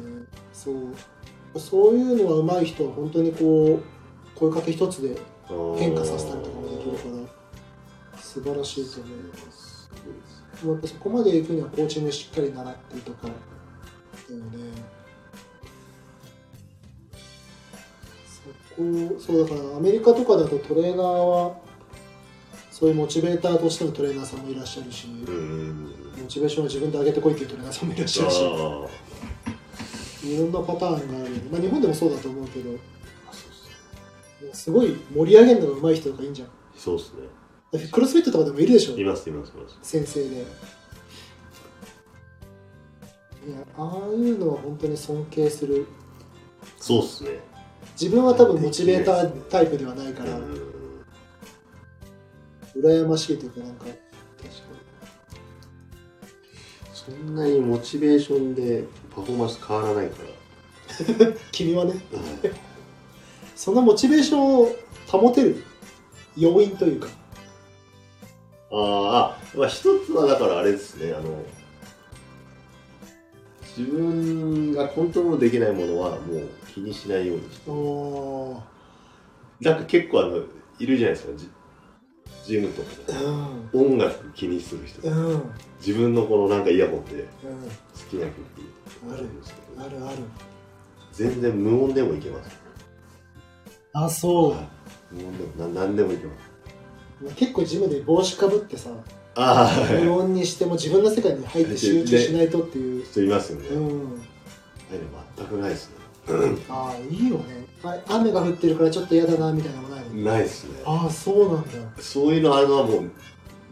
[0.53, 1.59] そう。
[1.59, 5.17] そういうのは上手い人は本当にこう声かけ一つで
[5.77, 7.03] 変化させたりとかもできるか
[8.13, 9.89] ら素晴らしいと思うす。
[10.03, 14.94] ごいですでもやっぱそこまで行くにはコーチングしっかり習ってとかだよね
[18.75, 21.57] そこそうだからアメリカとかだとトレーナーは
[22.71, 25.93] そういうモチベーターとしてのトレーナーさんもいらっしゃるし、うん。
[26.21, 28.87] モチベーションを自分で上げてこいっていうトレーナーさんもいらっしゃるしあ
[30.27, 32.71] いろんなパターンがあるまあ、日本でもそうだと思うけど
[34.51, 36.49] すすごい盛り上げるのが上手い人とかいいんじゃん。
[36.75, 37.89] そうですね。
[37.91, 38.97] クロスフィットとかでもいるでしょ？
[38.97, 39.77] いますいますいます。
[39.81, 40.35] 先生で。
[40.35, 40.39] い
[43.51, 45.85] やああいうのは本当に尊敬する。
[46.77, 47.39] そうっすね
[47.99, 50.75] 自分は多分モチベータータイプではないからうん
[52.75, 53.85] 羨ましいというかなんか。
[53.85, 53.95] 確か
[56.93, 58.83] そんなにモチベーションで
[59.15, 61.25] パフォーマンス変わらないから。
[61.29, 61.93] に 君はね。
[63.55, 64.75] そのモチベーションを
[65.07, 65.63] 保てる
[66.35, 67.07] 要因というか。
[68.71, 71.13] あーあ、まあ、一つはだからあれですね。
[71.13, 71.43] あの
[73.77, 77.69] 自分がコントロールできないものはもう気にしないようにして。
[77.69, 78.61] お
[79.61, 80.43] なんか結構あの
[80.79, 81.49] いるじゃないですかジ
[82.45, 83.13] ジムとか。
[83.13, 83.95] でうん。
[83.95, 85.01] 音楽気にする人。
[85.07, 85.25] うん。
[85.31, 85.51] うん
[85.85, 89.85] 自分のこのなんかイヤホンで好きな曲あるんですけど。
[89.85, 90.07] ある。
[90.07, 90.17] ある
[91.11, 92.57] 全然無音でもいけます。
[93.93, 95.13] あそう。
[95.13, 96.33] 無音でもな何でもいけま
[97.29, 97.35] す。
[97.35, 98.89] 結構ジムで帽子かぶってさ
[99.35, 104.25] 無音にしても自分の世界に入って集中しないとっていう、人いますよね、あうん、れ
[105.37, 105.95] 全くないですね。
[106.69, 107.65] ああいいよね。
[107.83, 110.79] あ雨が降ってるからちょっと嫌だなみたいなのもないのないですね。
[110.85, 111.69] ああそうなんだ。
[112.01, 113.11] そういうのあるのはもう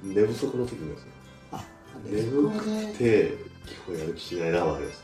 [0.03, 1.11] 寝不足の時にですね
[1.51, 1.63] あ
[2.05, 5.03] 眠寝不足ねくて基本やる気しないなはあります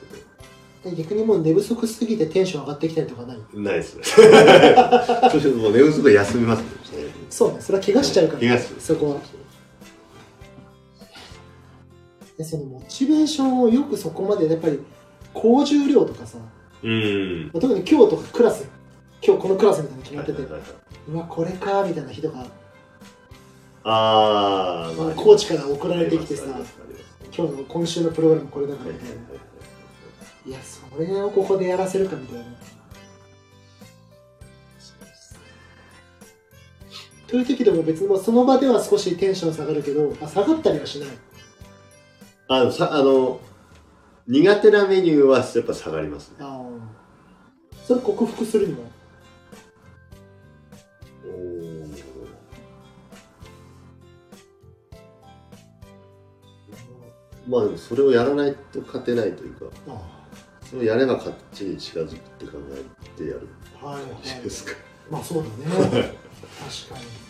[0.84, 3.38] け逆にもう寝不足すぎてテンション上がってきたりとかない？
[3.54, 4.04] どないですね。
[4.04, 6.66] そうするともう寝不足で休みますね
[7.30, 8.82] そうねそれは怪我しちゃうから、怪我する。
[8.82, 9.22] そこは
[12.40, 14.80] でそのモチベーションをよくそこまでやっぱり
[15.34, 16.38] 高重量とかさ、
[16.82, 17.50] うん。
[17.52, 18.66] まあ特に今日とかクラス
[19.22, 20.42] 今日このクラスみたいなの決まってて、
[21.10, 22.46] うわこれかみたいな日とか
[23.84, 26.46] あー、まあコーチから送られてきてさ
[27.36, 29.20] 今日の今週のプログラムこれだからみたいなは
[30.48, 30.52] い。
[30.52, 32.46] やそれをここでやらせるかみたいな。
[37.28, 41.10] という時でも別にその場では少しテンション下がるけどあ下がったりはしない
[42.52, 43.40] あのさあの
[44.28, 46.38] 苦手なメニューはやっぱ下がりますね。
[46.40, 48.80] ああそれ克服するには
[57.48, 60.02] まあでもそれをやらないと勝てないというかあ
[60.64, 63.48] それをやれば勝ちに近づくって考えてやる
[63.82, 64.44] あはいはい。
[64.44, 64.72] ですか、
[65.10, 65.56] まあそうだね。
[65.70, 66.04] 確か
[67.00, 67.29] に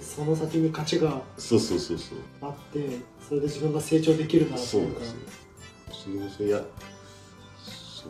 [0.00, 2.18] その先に勝ちがそうそうそうそう。
[2.42, 5.16] あってそれで自分が成長できるならそうなんですよ
[5.92, 6.62] それもそれや
[7.64, 8.08] そ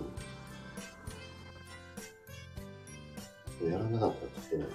[3.66, 3.70] う。
[3.70, 4.66] やらなかったら勝てない。
[4.66, 4.74] んで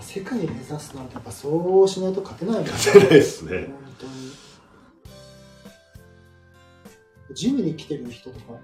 [0.00, 2.70] 世界に目指すなんてやっぱそうしないと勝てないもんね。
[2.72, 3.50] 勝てないですね。
[3.50, 4.12] 本当に。
[7.32, 8.58] ジムに来てる人とか、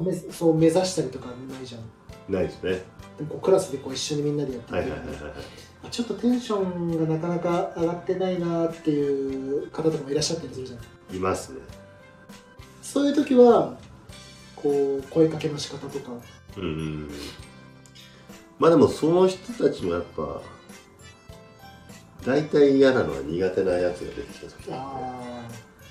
[0.00, 1.82] めそう目指したりとかないじゃん
[2.28, 2.82] ないですね。
[3.18, 5.16] でもクラスでこう一緒にみんなでやってるはいはいはいはい
[5.84, 11.16] あちょっとテンションがなかなか上がってないなっていう方とかもいらっしゃったりするじゃん。
[11.16, 11.60] いますね。
[12.82, 13.76] そういう時は
[14.56, 16.12] こう声かけの仕方とか。
[16.56, 17.10] うんうん
[18.58, 20.40] まあでもその人たちもやっぱ
[22.24, 24.72] 大体嫌なのは苦手なやつが出てきた時。
[24.72, 25.50] ああ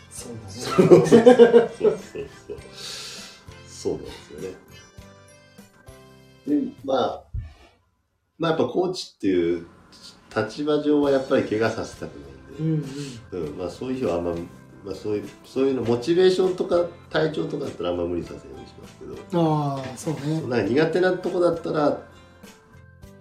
[0.09, 1.07] そうそうだね。
[1.07, 1.99] そうそう
[2.47, 2.57] そう。
[3.67, 4.72] そうなんですよね
[6.47, 7.23] でまあ
[8.37, 9.67] まあやっぱコーチっていう
[10.35, 12.27] 立場上はやっぱり怪我させたくな
[12.61, 12.87] いんで。
[13.35, 13.47] うんうん。
[13.47, 14.31] うん、まあそういう日はあんま、
[14.83, 20.41] まあそういう、そういうの、モチベーションとか体調とかだったらあんま無理させるようにしますけど、ああそうね。
[20.41, 22.01] なんか苦手なとこだったら、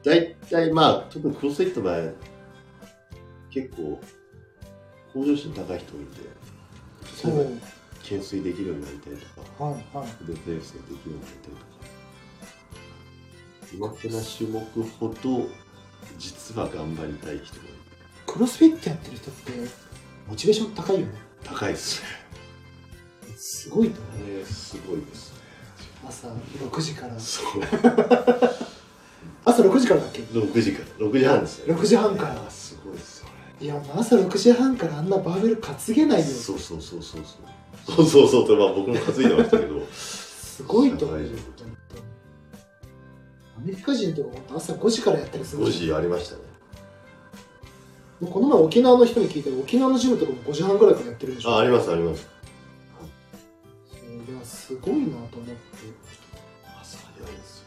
[0.02, 2.00] 大体まあ、特にクロスフィットの場合、
[3.50, 4.00] 結構、
[5.12, 6.20] 向上心高い人多いんで、
[7.14, 7.58] そう。
[8.02, 10.08] 懸垂できるようになりたいとか、はいはい。
[10.24, 11.71] 腕プレスができるようになりたいとか、
[13.72, 14.60] 苦手な種目
[14.98, 15.46] ほど、
[16.18, 17.72] 実は頑張りたい人が多い。
[18.26, 19.52] クロスフィットやってる人って
[20.28, 21.12] モチベーション高いよね。
[21.44, 22.08] 高いですね。
[23.36, 24.38] すごいと思う。
[24.38, 25.32] ねすごいです。
[25.32, 25.40] ね。
[26.06, 27.18] 朝6時から。
[27.18, 27.62] そう。
[29.44, 31.06] 朝6時からだっけ？6時から。
[31.06, 31.74] 6時半ですよ。
[31.74, 32.50] 6時半から。
[32.50, 33.28] すごいですよ
[33.60, 36.26] いや朝6時半からあんなバーベル担げないよ。
[36.26, 37.20] そうそうそうそう
[37.86, 37.96] そう。
[37.96, 39.86] そうそうそうとまあ僕も担いでましたけど。
[39.92, 41.30] すごいと思う
[43.62, 46.42] アメリカ人とか朝5時からやったりする5し時ありましたね。
[48.28, 51.50] この前沖縄の人に聞いたら沖縄のジムとかも5時半ぐらいからやってるでしょ。
[51.50, 52.28] あありますあります。
[53.88, 55.62] それはすごいなと思って。
[56.80, 57.66] 朝早いですよ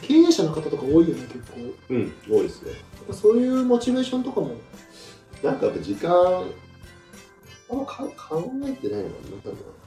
[0.00, 1.58] 経営者の方とか多いよね結構。
[1.60, 2.72] やうん多いですね。
[3.10, 4.54] そういうモチベーションとかも。
[5.42, 9.81] なんかやっぱ時間あんまか考えてないのかななんなじス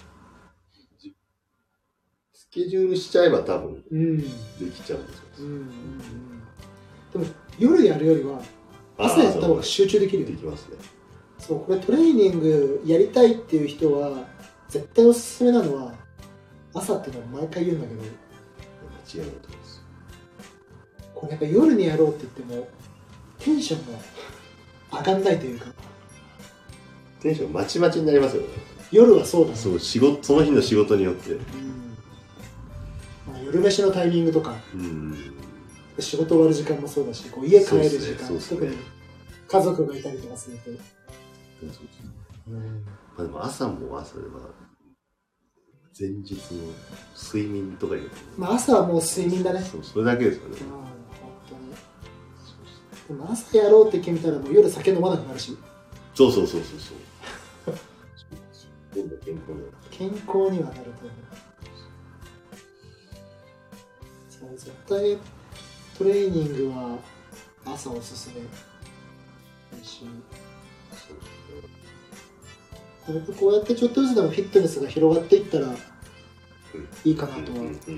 [2.56, 4.18] ケジュールしちゃえば多分うん。
[4.22, 4.26] で
[4.74, 5.24] きちゃうんですよ。
[5.40, 5.68] うんうんうん。
[7.12, 7.26] でも
[7.60, 8.42] 夜やるよりは
[8.98, 10.78] 朝やった方が集中できるよできますね。
[11.38, 14.26] そうこれトレーニングやりたいっていう人は
[14.70, 15.94] 絶対おすすめなのは
[16.74, 19.86] 朝っていうのは毎回言うんだけど間違いないと思います。
[21.14, 22.68] これやっぱ夜にやろうって言っても
[23.38, 23.94] テンション
[24.94, 25.66] が上がんないというか。
[27.20, 28.48] テンションまちまちになりますよね。
[28.92, 29.58] 夜はそうだね。
[29.58, 31.34] そう仕事その日の仕事によって。
[31.34, 31.40] うん。
[31.40, 31.85] まあ、
[33.46, 35.36] 夜飯のタイミングとかうん。
[36.00, 38.42] 仕事終わる時間もそうだしこう家帰る時間、ねね。
[38.50, 38.78] 特に
[39.48, 40.76] 家族がいたりとかすると、そう
[41.62, 41.82] そうそ
[42.52, 42.52] う。
[42.52, 42.60] ま
[43.20, 44.66] あ、でも朝も朝でまあ
[45.98, 46.40] 前日の
[47.16, 49.62] 睡眠とかいうまあ朝はもう睡眠だね。
[49.62, 50.58] そうそれだけですよね。
[53.08, 55.58] でも朝やろうって決めたらもう夜酒飲まなくなるし。
[56.14, 56.62] そうそうそう。
[56.66, 57.06] そうそう。
[59.92, 61.25] 健康にはなると思う
[64.48, 65.18] そう絶対
[65.98, 66.98] トレーニングは
[67.66, 68.42] 朝おすすめ。
[69.78, 70.06] だし
[73.40, 75.68] こうやってちょっとずつでもフィットネスが広がっていったら
[77.04, 77.96] いいかなとは思ってて。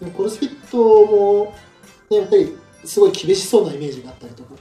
[0.00, 1.54] でもクロスフィットも、
[2.10, 4.54] ね、やっぱりすごい厳しそうなイメージがあったりとか、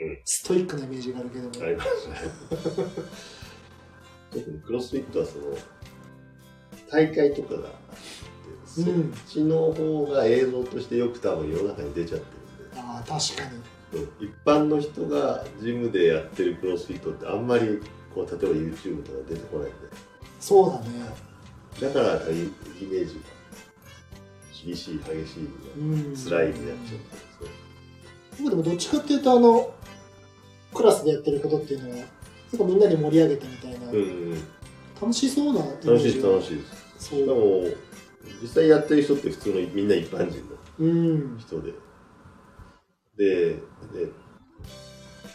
[0.00, 2.16] うんストイックなイメージがあるけども、ありますね
[4.32, 5.44] 特にクロスフィットはその
[6.90, 7.68] 大会とかが
[8.74, 12.26] そっうんちの方が映像としてよく多分世の中に出ちゃって
[12.60, 12.80] るんで。
[12.80, 14.26] ああ確かに。
[14.26, 17.80] 一般の人がジムでやってるクロスフィットってあんまり
[18.14, 19.76] こう例えば YouTube とか出てこないんで。
[20.40, 20.86] そうだね。
[21.80, 23.20] だからイイメージが
[24.64, 26.16] 厳しい激しいうん。
[26.16, 27.48] 辛いになっちゃうんですよ
[28.38, 29.74] 僕でもどっちかっていうとあの
[30.72, 31.96] クラスでやってることっていうのは
[32.50, 33.98] 結構みんなで盛り上げてみたいな、うんう
[34.34, 34.42] ん
[35.00, 36.62] 楽しそうな楽しい楽しいで
[37.00, 37.08] す。
[37.10, 37.18] そう。
[37.18, 37.64] しかも
[38.40, 41.38] 実際やってる人って普通のみんな一般人のうん。
[41.38, 41.72] 人で。
[43.16, 43.58] でで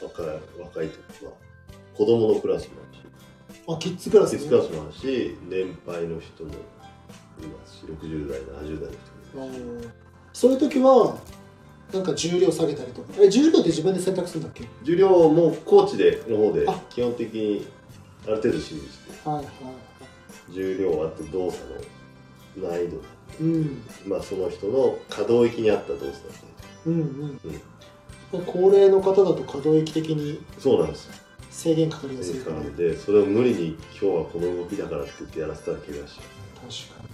[0.01, 0.25] 若い
[0.59, 1.31] 若い時は
[1.95, 3.03] 子供のクラスもあるし。
[3.69, 6.53] あキッズクラスねキッズクラスもあるし年配の人もい
[7.47, 8.97] ますし60代70代の
[9.31, 9.89] 人もいます
[10.33, 11.17] そういう時は
[11.93, 13.13] なんか重量下げたりとか？
[13.19, 14.65] え重量って自分で選択するんだっけ？
[14.83, 16.81] 重量もコーチでの方であ。
[16.89, 17.65] 基本的に
[18.25, 19.29] ある程度指示して。
[19.29, 19.45] はいはい
[20.49, 21.81] 重量あと動作の
[22.61, 22.97] 難易度。
[23.39, 23.81] うん。
[24.07, 26.19] まあその人の可動域に合った動作だった。
[26.89, 27.39] りうん。
[28.33, 31.05] うん、高齢の方だと可動域的にそうなんです。
[31.05, 31.13] よ
[31.49, 32.63] 制限かかりやすいですかから。
[32.63, 36.15] らでそれを無理に今日はこの動きだからって言ってやらせたら怪我し。
[36.15, 36.23] ちゃう
[36.87, 37.07] 確かに。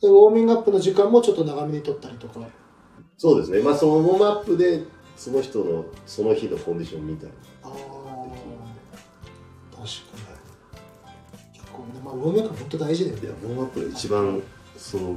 [0.00, 2.40] でウォーミングアップの時間もちょっと長めに取ったりとか。
[3.16, 3.60] そうですね。
[3.60, 4.84] まあそのウォームアップで
[5.16, 7.32] その人のその日のコンディション見たり。
[7.64, 7.80] ああ確
[9.76, 9.88] かに。
[11.52, 13.22] 結構ねまあウォーミングアップ本当大事だよね。
[13.22, 14.40] いやウォームアップが一番
[14.78, 15.16] その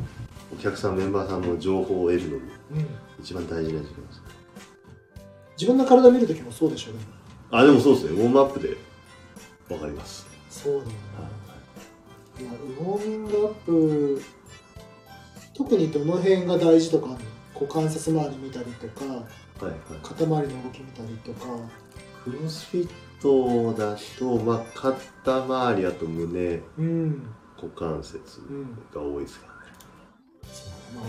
[0.53, 2.41] お客さんメンバーさんの情報を得るのに
[2.73, 2.87] うん。
[3.21, 4.21] 一番大事な時間です
[5.57, 6.99] 自分の体見るときもそうでしょうね
[7.51, 8.11] あでもそうですね。
[8.19, 8.75] ウォームアップで
[9.69, 10.25] わかります。
[10.49, 10.79] そうだ。
[10.79, 10.93] よね
[12.39, 12.43] い。
[12.45, 14.21] やウォーミングアップ
[15.53, 17.17] 特にどの辺が大事とか
[17.53, 19.11] 股関節周り見たりとかは
[19.63, 19.75] いはい。
[20.01, 21.45] 肩周りの動き見たりとか。
[22.23, 22.89] クロスフィッ
[23.21, 27.27] トだと、まあ、肩周りあと胸うん。
[27.61, 29.50] 股関節うんが多いですか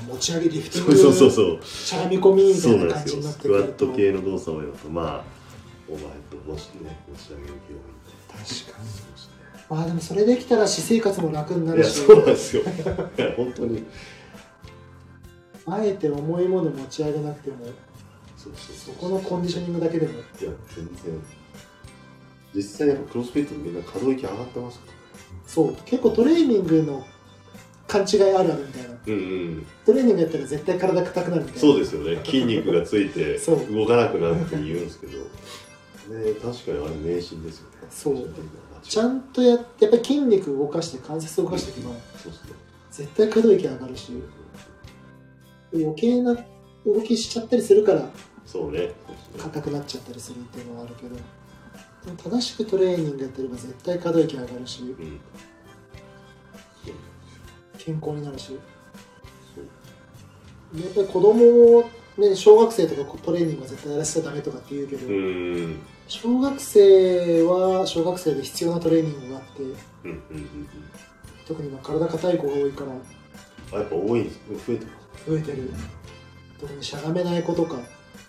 [0.09, 1.65] 持ち上げリフティングそうそうそう。
[1.65, 5.25] しゃがみ込みみたいな感じになってくるスクワットと系の動作をやるとまあ
[5.89, 8.89] お前ともしね持ち上げる系多いんで確かに。
[9.71, 12.63] まあでもそれできたら私生活も楽にないるやしそうなんですよ。
[13.37, 13.85] 本当に。
[15.67, 17.57] あえて重いもの持ち上げなくても
[18.37, 20.13] そうそうそこのコンディショニングだけでも。
[20.13, 21.21] いや全然。
[22.55, 24.85] 実際やっぱクロスフィットみんな可動域上がってますか
[25.47, 25.77] そう。
[25.85, 27.07] 結構トレーニングの
[27.89, 29.67] 勘違いあるあるみたいなうんうん。
[29.85, 31.61] トレーニングやったら絶対体硬くなるみたいな。
[31.61, 32.25] そうですよね。
[32.25, 33.39] 筋肉がついて
[33.71, 35.19] 動かなくなるって言うんですけど。
[35.19, 37.77] ね確かにあれ迷信ですよね。
[37.91, 38.35] そう。
[38.83, 42.51] ちゃんとやってやっぱり筋肉動かして関節動かしていけばそうですね
[42.91, 44.13] 絶対可動域上がるし。
[45.73, 46.37] 余計な
[46.85, 48.09] 動きしちゃったりするから
[48.45, 48.93] そうね。
[49.39, 51.17] 硬くなっちゃったりするっていうのはあるけど。
[51.17, 55.21] でも正しくトレーニングやってれば絶対可動域上がるしうん。
[57.79, 58.59] 健康になるし
[60.75, 61.85] やっぱり子供を
[62.19, 65.81] ね小学生とかトレーニングは絶対やらせちゃダメとかって言うけど、うん。
[66.09, 70.69] 小学生は小学生で必要なトレーニングがあってうんうんうん
[71.47, 72.93] 特に今体硬い子が多いから
[73.73, 75.71] あやっぱ多いんです増えてます増えてる。
[76.61, 77.77] 特にしゃがめない子とか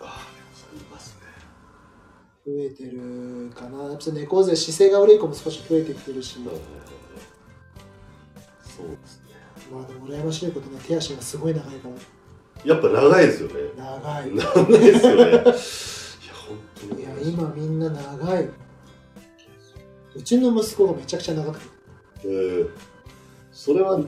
[0.00, 0.04] あ
[0.76, 1.26] いますね。
[2.46, 3.84] 増えてるかな。
[3.84, 6.40] やっぱ猫背姿勢が悪い子も少し増えてきてるし、そ
[8.82, 9.24] うですね。
[9.72, 11.94] まあでも羨ましいことね手足がすごい長いから
[12.64, 13.54] やっぱ長いですよね。
[13.76, 14.34] 長い。
[14.34, 15.22] 長いですよね。
[15.22, 15.42] いや
[16.34, 17.02] 本当に。
[17.02, 18.48] いや今みんな長い。
[20.16, 21.66] うちの息子がめちゃくちゃ長くて。
[22.24, 22.70] えー、
[23.52, 24.00] それは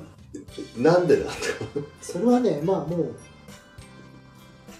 [0.77, 1.33] なんでなんだ？
[2.01, 3.14] それはねまあもう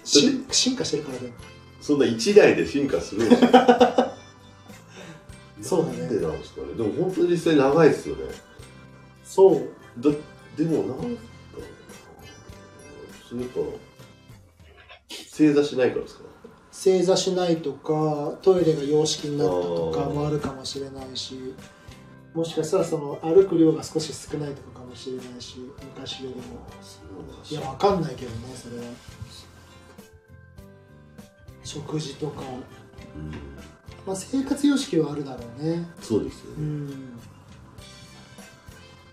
[0.03, 1.33] 進進化してるからね。
[1.81, 3.27] そんな一台で進化する
[5.61, 5.99] そうだね。
[5.99, 6.73] なんでなんですかね？
[6.75, 8.23] でも本当に実際長いですよね。
[9.23, 9.69] そう。
[9.99, 10.11] だ
[10.57, 11.17] でもなん
[15.29, 16.23] 正座しないからですか？
[16.71, 21.53] 正座しないとかトイレが洋式になったとかもあるかもしれないし
[22.33, 25.57] もしかしたらその歩く量が少し少ないとかかもしれないし
[25.95, 26.43] 昔よりも。
[27.49, 28.83] いやわかんないけどねそれは。
[31.63, 32.41] 食事とか、
[33.15, 33.31] うん。
[34.05, 35.85] まあ、生活様式はあるだろうね。
[36.01, 37.16] そうですようねん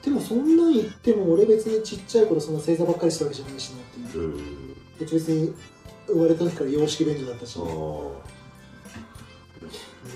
[0.04, 4.22] でもそんなん言っても俺別にちっちゃい頃そんな正座ばっかりしたわけじゃないしなっていう。
[4.22, 4.76] うん。
[5.00, 5.55] 別に
[6.07, 7.59] 生まれた時から洋式便所だったし。
[7.59, 7.64] ああ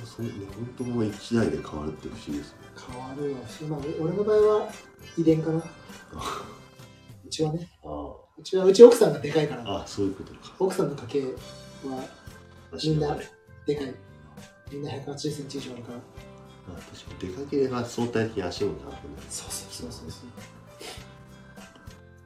[0.05, 2.59] それね本当もう一台で変わるって不思議ですね。
[2.93, 3.49] 変わるわ。
[3.49, 4.69] し、まあ、俺の場合は
[5.17, 5.57] 遺伝かな。
[7.25, 7.67] うちはね。
[7.83, 9.63] あうちはうち奥さんがでかいから。
[9.67, 10.55] ああそういうことか。
[10.59, 11.23] 奥さんの家系
[11.89, 12.05] は
[12.85, 13.25] みんなね
[13.67, 13.95] でかい。
[14.71, 15.99] みんな1 8 0センチ以上あるから
[16.69, 18.99] まあ、確かに出かければ相対的に足も長くなる
[19.31, 20.29] そうそうそうそうそう。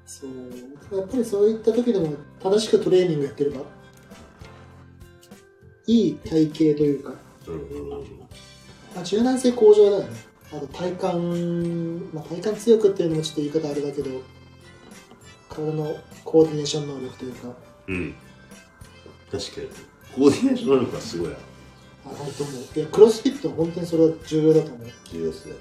[0.07, 0.99] そう。
[0.99, 3.61] やっぱりそういった時でも正しくトレーニングやってれば
[5.87, 7.15] いい体型というか、
[7.49, 8.01] うん
[8.95, 10.17] まあ、柔軟性向上だよね。
[10.53, 11.05] あと体幹、
[12.15, 14.23] まあ、体幹強くっていうのもちょっと言い方あれだけど
[15.49, 17.49] 体のコーディネーション能力というか。
[17.89, 18.15] うん。
[19.31, 19.69] 確かに。
[20.15, 21.37] コーディネーション能力がすごいある。
[21.37, 21.52] あ
[22.05, 24.89] 本当もういやクロスフィットは本当にそれは重要だと思う。
[25.11, 25.55] 重要ですね。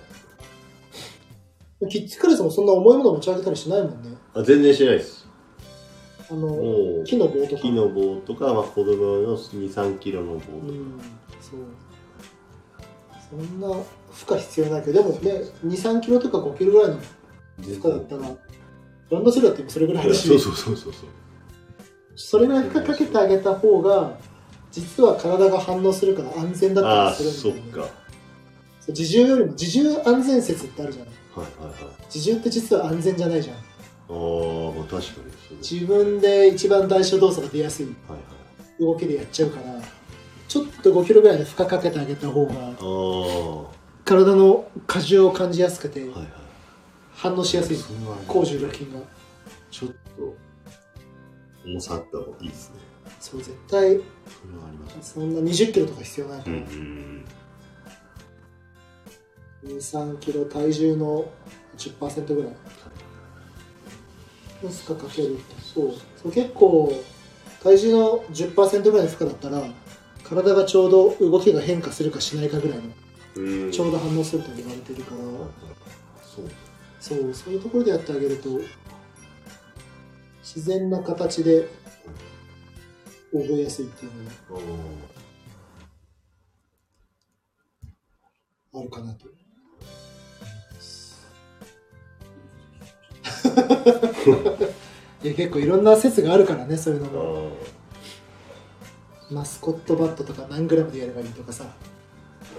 [1.89, 4.15] キッズクラスもそんな重いもの持ち上げたりしないもんね。
[4.33, 5.27] あ全然しないです。
[6.29, 7.61] あの木の棒とか。
[7.61, 11.01] 木の棒とか、まあ、子供の23キロの棒とか、うん
[11.41, 11.59] そう。
[13.29, 13.67] そんな
[14.11, 17.03] 負荷必要ないけどでもね23キロとか5キロぐらいの負
[17.61, 18.21] 全荷だったら
[19.09, 21.09] ランドセルだってそれぐらいあるしそうそうそうそうそう。
[22.15, 24.17] それぐらい負荷かけてあげた方が
[24.71, 27.91] 実は体が反応するから安全だったりするんだよね。
[28.87, 31.13] 自重よりも自重安全説ってあるじゃない。
[31.35, 31.73] はいはい
[32.13, 33.55] 自重って実は安全じゃないじゃん。
[33.55, 33.63] ああ
[34.75, 38.83] まあ確かに自分で一番代償動作が出やすいはいはい。
[38.83, 39.81] 動きでやっちゃうから
[40.47, 43.71] ちょっと5キロぐらいで負荷かけてあげた方がああは
[44.03, 46.27] 体の荷重を感じやすくていはい。
[47.13, 47.77] 反応しやすい。
[48.27, 48.99] 高重量筋が
[51.65, 52.79] 重さあった方がいいですね。
[53.19, 53.99] そう絶対
[55.01, 56.59] そんな20キロとか必要ないから、う。
[56.59, 57.25] んうん
[59.63, 61.25] 23キロ体重の
[61.77, 62.51] 10%ぐらい。
[64.63, 65.61] の負荷かけると。
[65.61, 65.93] そう。
[66.21, 66.93] そう結構
[67.63, 69.63] 体重の10%ぐらいの負荷だったら
[70.23, 75.17] 体がちょうど動きが変化するかしないかぐらいのちょうど反応すると言われてるから。
[76.23, 76.45] そう。
[76.99, 77.33] そう。
[77.33, 78.49] そういうところでやってあげると
[80.41, 81.67] 自然な形で
[83.31, 84.61] 覚えやすいっていうのが
[88.73, 89.27] ああるかなと。
[95.23, 97.51] いや結構いろんな説があるからねそういうのーも
[99.31, 101.63] あマスコットバットとか何グラムでやればいいとかさ。
[101.63, 101.67] ー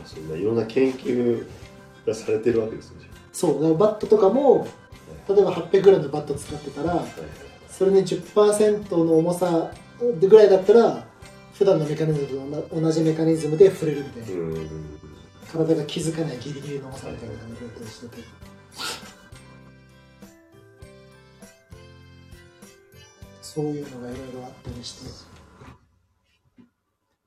[0.07, 1.47] そんないろんな研究
[2.07, 4.67] がされてるわけですねそうバットとかも
[5.29, 7.09] 例えば800グラムのバット使ってたらはいはい
[7.83, 11.05] それに10%の重さぐらいだったら
[11.53, 14.71] 普段のメカニズムと同じメカニズムで触れるみたいな、うん。
[15.51, 18.23] 体が気づかないギリギリの重さみたいなのが出たりしてて。
[23.43, 25.11] そういうのがいろいろあったりして。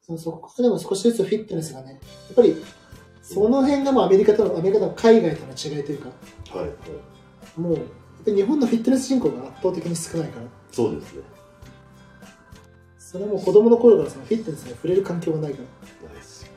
[0.08, 1.98] そうそこでも少しずつフィットネスがねや
[2.32, 2.56] っぱり
[3.22, 6.10] その辺がもうアメリカとのアメリカとの海外との違いというか。
[6.58, 7.60] はいはい。
[7.60, 7.78] もう
[8.26, 10.45] 日本のフィットネス人口が圧倒的に少ないから
[10.76, 11.22] そうですね。
[13.00, 15.60] それも子供の頃からそのフィットネスに触れる環境がないか
[16.04, 16.10] ら。
[16.10, 16.52] ないっすよ。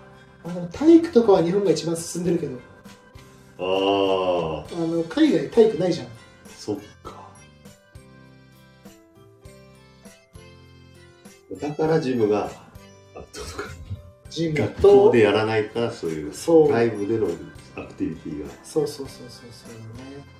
[0.44, 2.58] あの体育とかは日本が一番進んでるけど。
[3.60, 6.08] あああの海外体育ないじゃん。
[6.48, 7.28] そっか。
[11.60, 12.50] だからジムが
[13.14, 13.70] あとか
[14.30, 16.72] ジム学校とでやらないからそういうそう。
[16.72, 17.28] ライブでの
[17.76, 18.48] アクティビティが。
[18.64, 19.72] そうそうそうそうそう
[20.10, 20.37] ね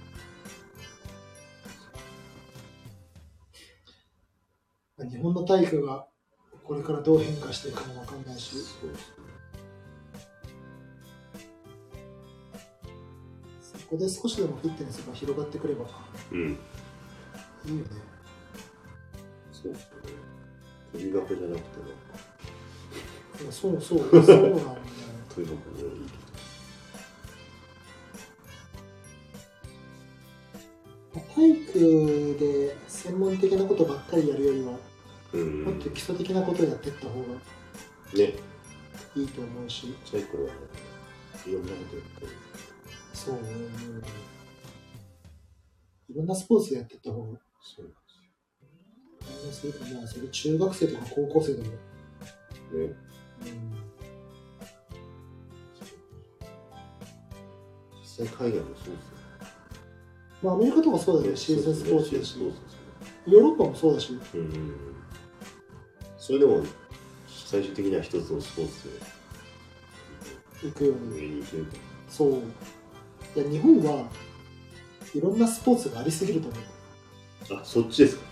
[5.05, 6.07] 日本の体育が
[6.65, 8.57] これからどう変化していくかもわかんないし。
[8.57, 9.29] そうですね
[13.61, 15.87] そこで少しでもフィットネスが広がってくれば。
[16.33, 16.59] うん。
[17.65, 17.91] いいよね。
[19.53, 19.89] そうですね。
[20.93, 21.79] 飛び箱じゃなくて
[23.43, 24.77] いやそうそうそうなんだよ。
[25.29, 26.09] 飛び箱もいい
[31.35, 34.88] 体育で専門的なことばっかりやるよりはけど
[35.33, 35.65] うん。
[35.65, 38.35] もっと基礎的なことをやっていった方がね。
[39.17, 39.87] いいと思うし。
[39.87, 40.57] ちっちゃい頃はね。
[41.47, 42.33] いろんなことやってる
[43.15, 44.03] そう、うん
[46.11, 47.39] いろんなスポーツやっていった方が。
[47.61, 47.93] そう
[49.21, 51.71] みんなそれまあそれ中学生とか高校生でも、ね。
[52.73, 52.97] うん、
[58.01, 59.17] 実際海外もそうですよ。
[60.43, 61.37] まあアメリカとかそうだよね。
[61.37, 62.39] シーズンスポーツだし。
[63.27, 64.19] ヨーロッパもそうだし。
[64.35, 64.98] うん
[66.29, 66.63] それでも
[67.27, 69.01] 最終的には一つのスポーツ
[70.63, 71.43] 行くように
[72.07, 72.33] そう。
[73.35, 74.05] いや日本は
[75.15, 77.59] いろんなスポーツがありすぎると思う。
[77.63, 78.23] あそっちですか？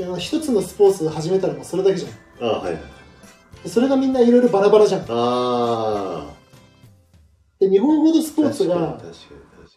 [0.00, 2.44] いや一つのスポーツ始めたらもうそれだけじゃん。
[2.44, 2.82] あはいはい
[3.62, 5.02] でそれがみんないろいろバラバラじゃん。
[5.02, 6.26] ああ
[7.60, 9.00] で日本ほどスポーツが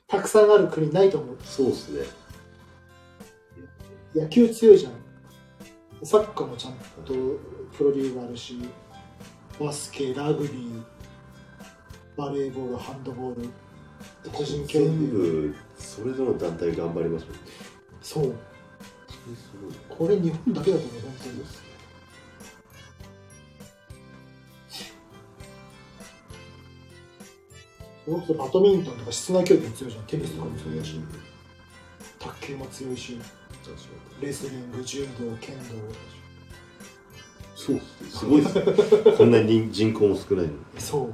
[0.08, 1.36] たくさんある国ないと思う。
[1.36, 2.08] にそうですね。
[4.16, 4.94] 野球強いじゃん
[6.04, 6.74] サッカーもちゃん
[7.06, 7.14] と
[7.78, 8.60] プロリーグあるし
[9.60, 10.84] バスケラグビー
[12.18, 13.50] バレーボールハンドボール
[14.32, 14.86] 個人競技。
[14.86, 17.40] 全部それぞれの団体頑張りますもんね
[18.02, 18.36] そう。
[19.90, 21.46] これ日本だけだと思う本当に。
[28.06, 30.04] それこそバドミントンとか室内競技も強いじゃん。
[30.04, 31.00] テニスとかも強いし。
[32.20, 33.18] 卓球も強いし
[34.22, 35.82] レスリング柔道剣道に
[37.56, 37.72] そ
[38.20, 38.64] すごいですね。
[39.18, 40.58] こんなに人口も少ないのに。
[40.78, 41.14] そう。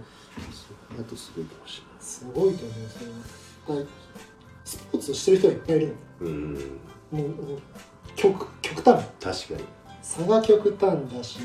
[1.00, 2.90] あとすごいかもしすごいと思う。
[3.68, 3.86] それは
[4.66, 5.96] スポーツをしてる人がいっぱいいるれない。
[6.22, 6.54] うん。
[6.54, 6.60] の。
[6.60, 6.66] も
[7.12, 7.62] う、もう
[8.16, 9.06] 極、極端。
[9.20, 9.68] 確かに。
[10.02, 11.40] 差が極端だし、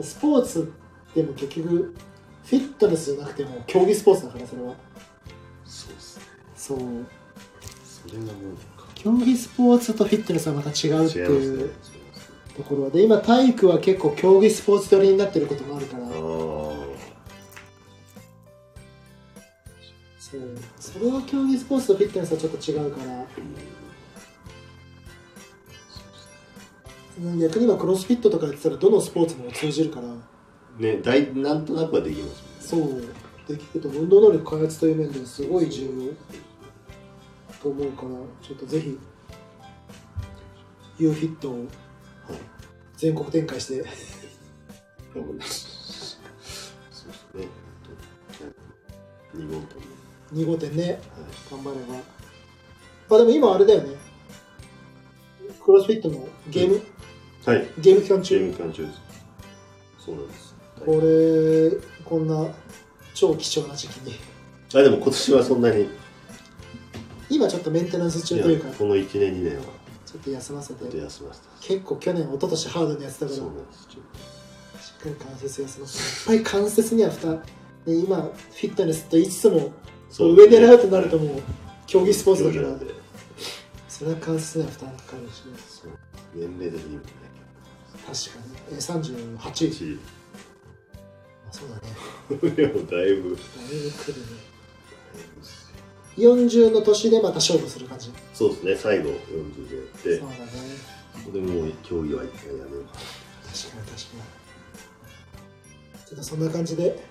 [0.00, 0.72] スポーツ
[1.14, 1.94] でも結局、
[2.44, 4.74] フィットネスじゃなくても競技スポーツだから、それは。
[5.64, 6.24] そうですね。
[6.56, 6.78] そう。
[7.84, 8.79] それがもうか。
[9.02, 11.70] 競技スポーツとフィットネスはまた違うって違いう
[12.54, 12.90] ところは。
[12.90, 16.06] で今体育は結構競技スポーツ寄りになってることもあるから。
[20.18, 20.40] そう。
[20.78, 23.26] それは競技スポーツとフィットネスはちょっと違うから。
[27.38, 30.08] 逆に今クロスフィットとかやってたらどのスポーツも通じるから。
[30.78, 32.48] ね、大なんとなくはできますね。
[32.60, 33.02] そう。
[33.48, 35.90] できると運動能力開発という面ではすごい重要
[37.62, 38.08] と思うから
[38.42, 38.98] ちょっとぜひ
[40.98, 41.64] U フィットをはい。
[42.96, 43.84] 全国展開して
[45.12, 46.20] そうです
[47.34, 47.46] ね。
[49.34, 49.86] 2号店ね。
[50.34, 50.98] 2号店ねはい。
[51.50, 51.76] 頑張れ
[53.08, 53.96] ばあでも今あれだよね
[55.62, 56.80] クロスフィットのゲーム、
[57.44, 57.66] はい。
[57.78, 59.00] ゲーム期間チー中ム間中です。
[59.98, 60.56] そうなんです。
[60.84, 61.70] これ
[62.04, 62.48] こんな
[63.14, 64.14] 超貴重な時期に
[64.74, 65.88] あ、でも今年はそんなに、
[67.40, 69.62] 今ちょっかメンテナンス中というかこの1年、2年は。
[70.04, 70.84] ちょっと休ませて。
[70.94, 71.46] 休ませた。
[71.62, 73.86] 結構去年一昨年ハードにやってたからしそうなんです。
[73.88, 74.02] ちょっ
[75.10, 76.32] っかり関節休ませて。
[76.34, 77.42] やっぱり関節には負担。
[77.86, 79.72] で今フィットネスと言いつつも
[80.14, 81.42] と上狙うとなるともう
[81.86, 82.76] 競技スポーツだから。
[83.88, 85.42] それは関節には負担かかるし。
[85.66, 85.92] そう。
[86.34, 87.10] 年齢的にもね。
[88.06, 88.76] 確かに。
[88.76, 89.98] え38位し
[91.50, 92.50] そうだね。
[92.54, 93.34] でもだいぶ。
[93.34, 94.49] だいぶ来るね
[96.20, 98.12] 40の年でまた勝負する感じ。
[98.34, 100.50] そうですね、最後40でやって、そうだね。
[101.12, 104.20] そこでもう競技は一回やめようか確かに確かに。
[106.06, 107.04] ちょっとそんな感じで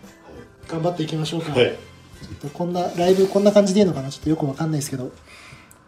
[0.68, 1.56] 頑張っていきましょうか、な。
[1.56, 1.66] はい。
[1.68, 4.10] ちょっとこんなライブこんな感じでいいのかな？
[4.10, 5.12] ちょっとよくわかんないですけど。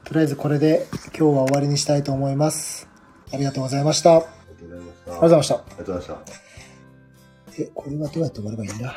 [0.04, 2.88] とりあえずこれで今日は終わりにしたいと思います。
[3.34, 4.18] ありがとうございました。
[4.18, 4.30] ありが
[5.08, 5.56] とうございました。
[5.56, 6.34] ありがとうございまし
[7.58, 7.62] た。
[7.62, 8.96] えこれはどうやって終わればいいんだ？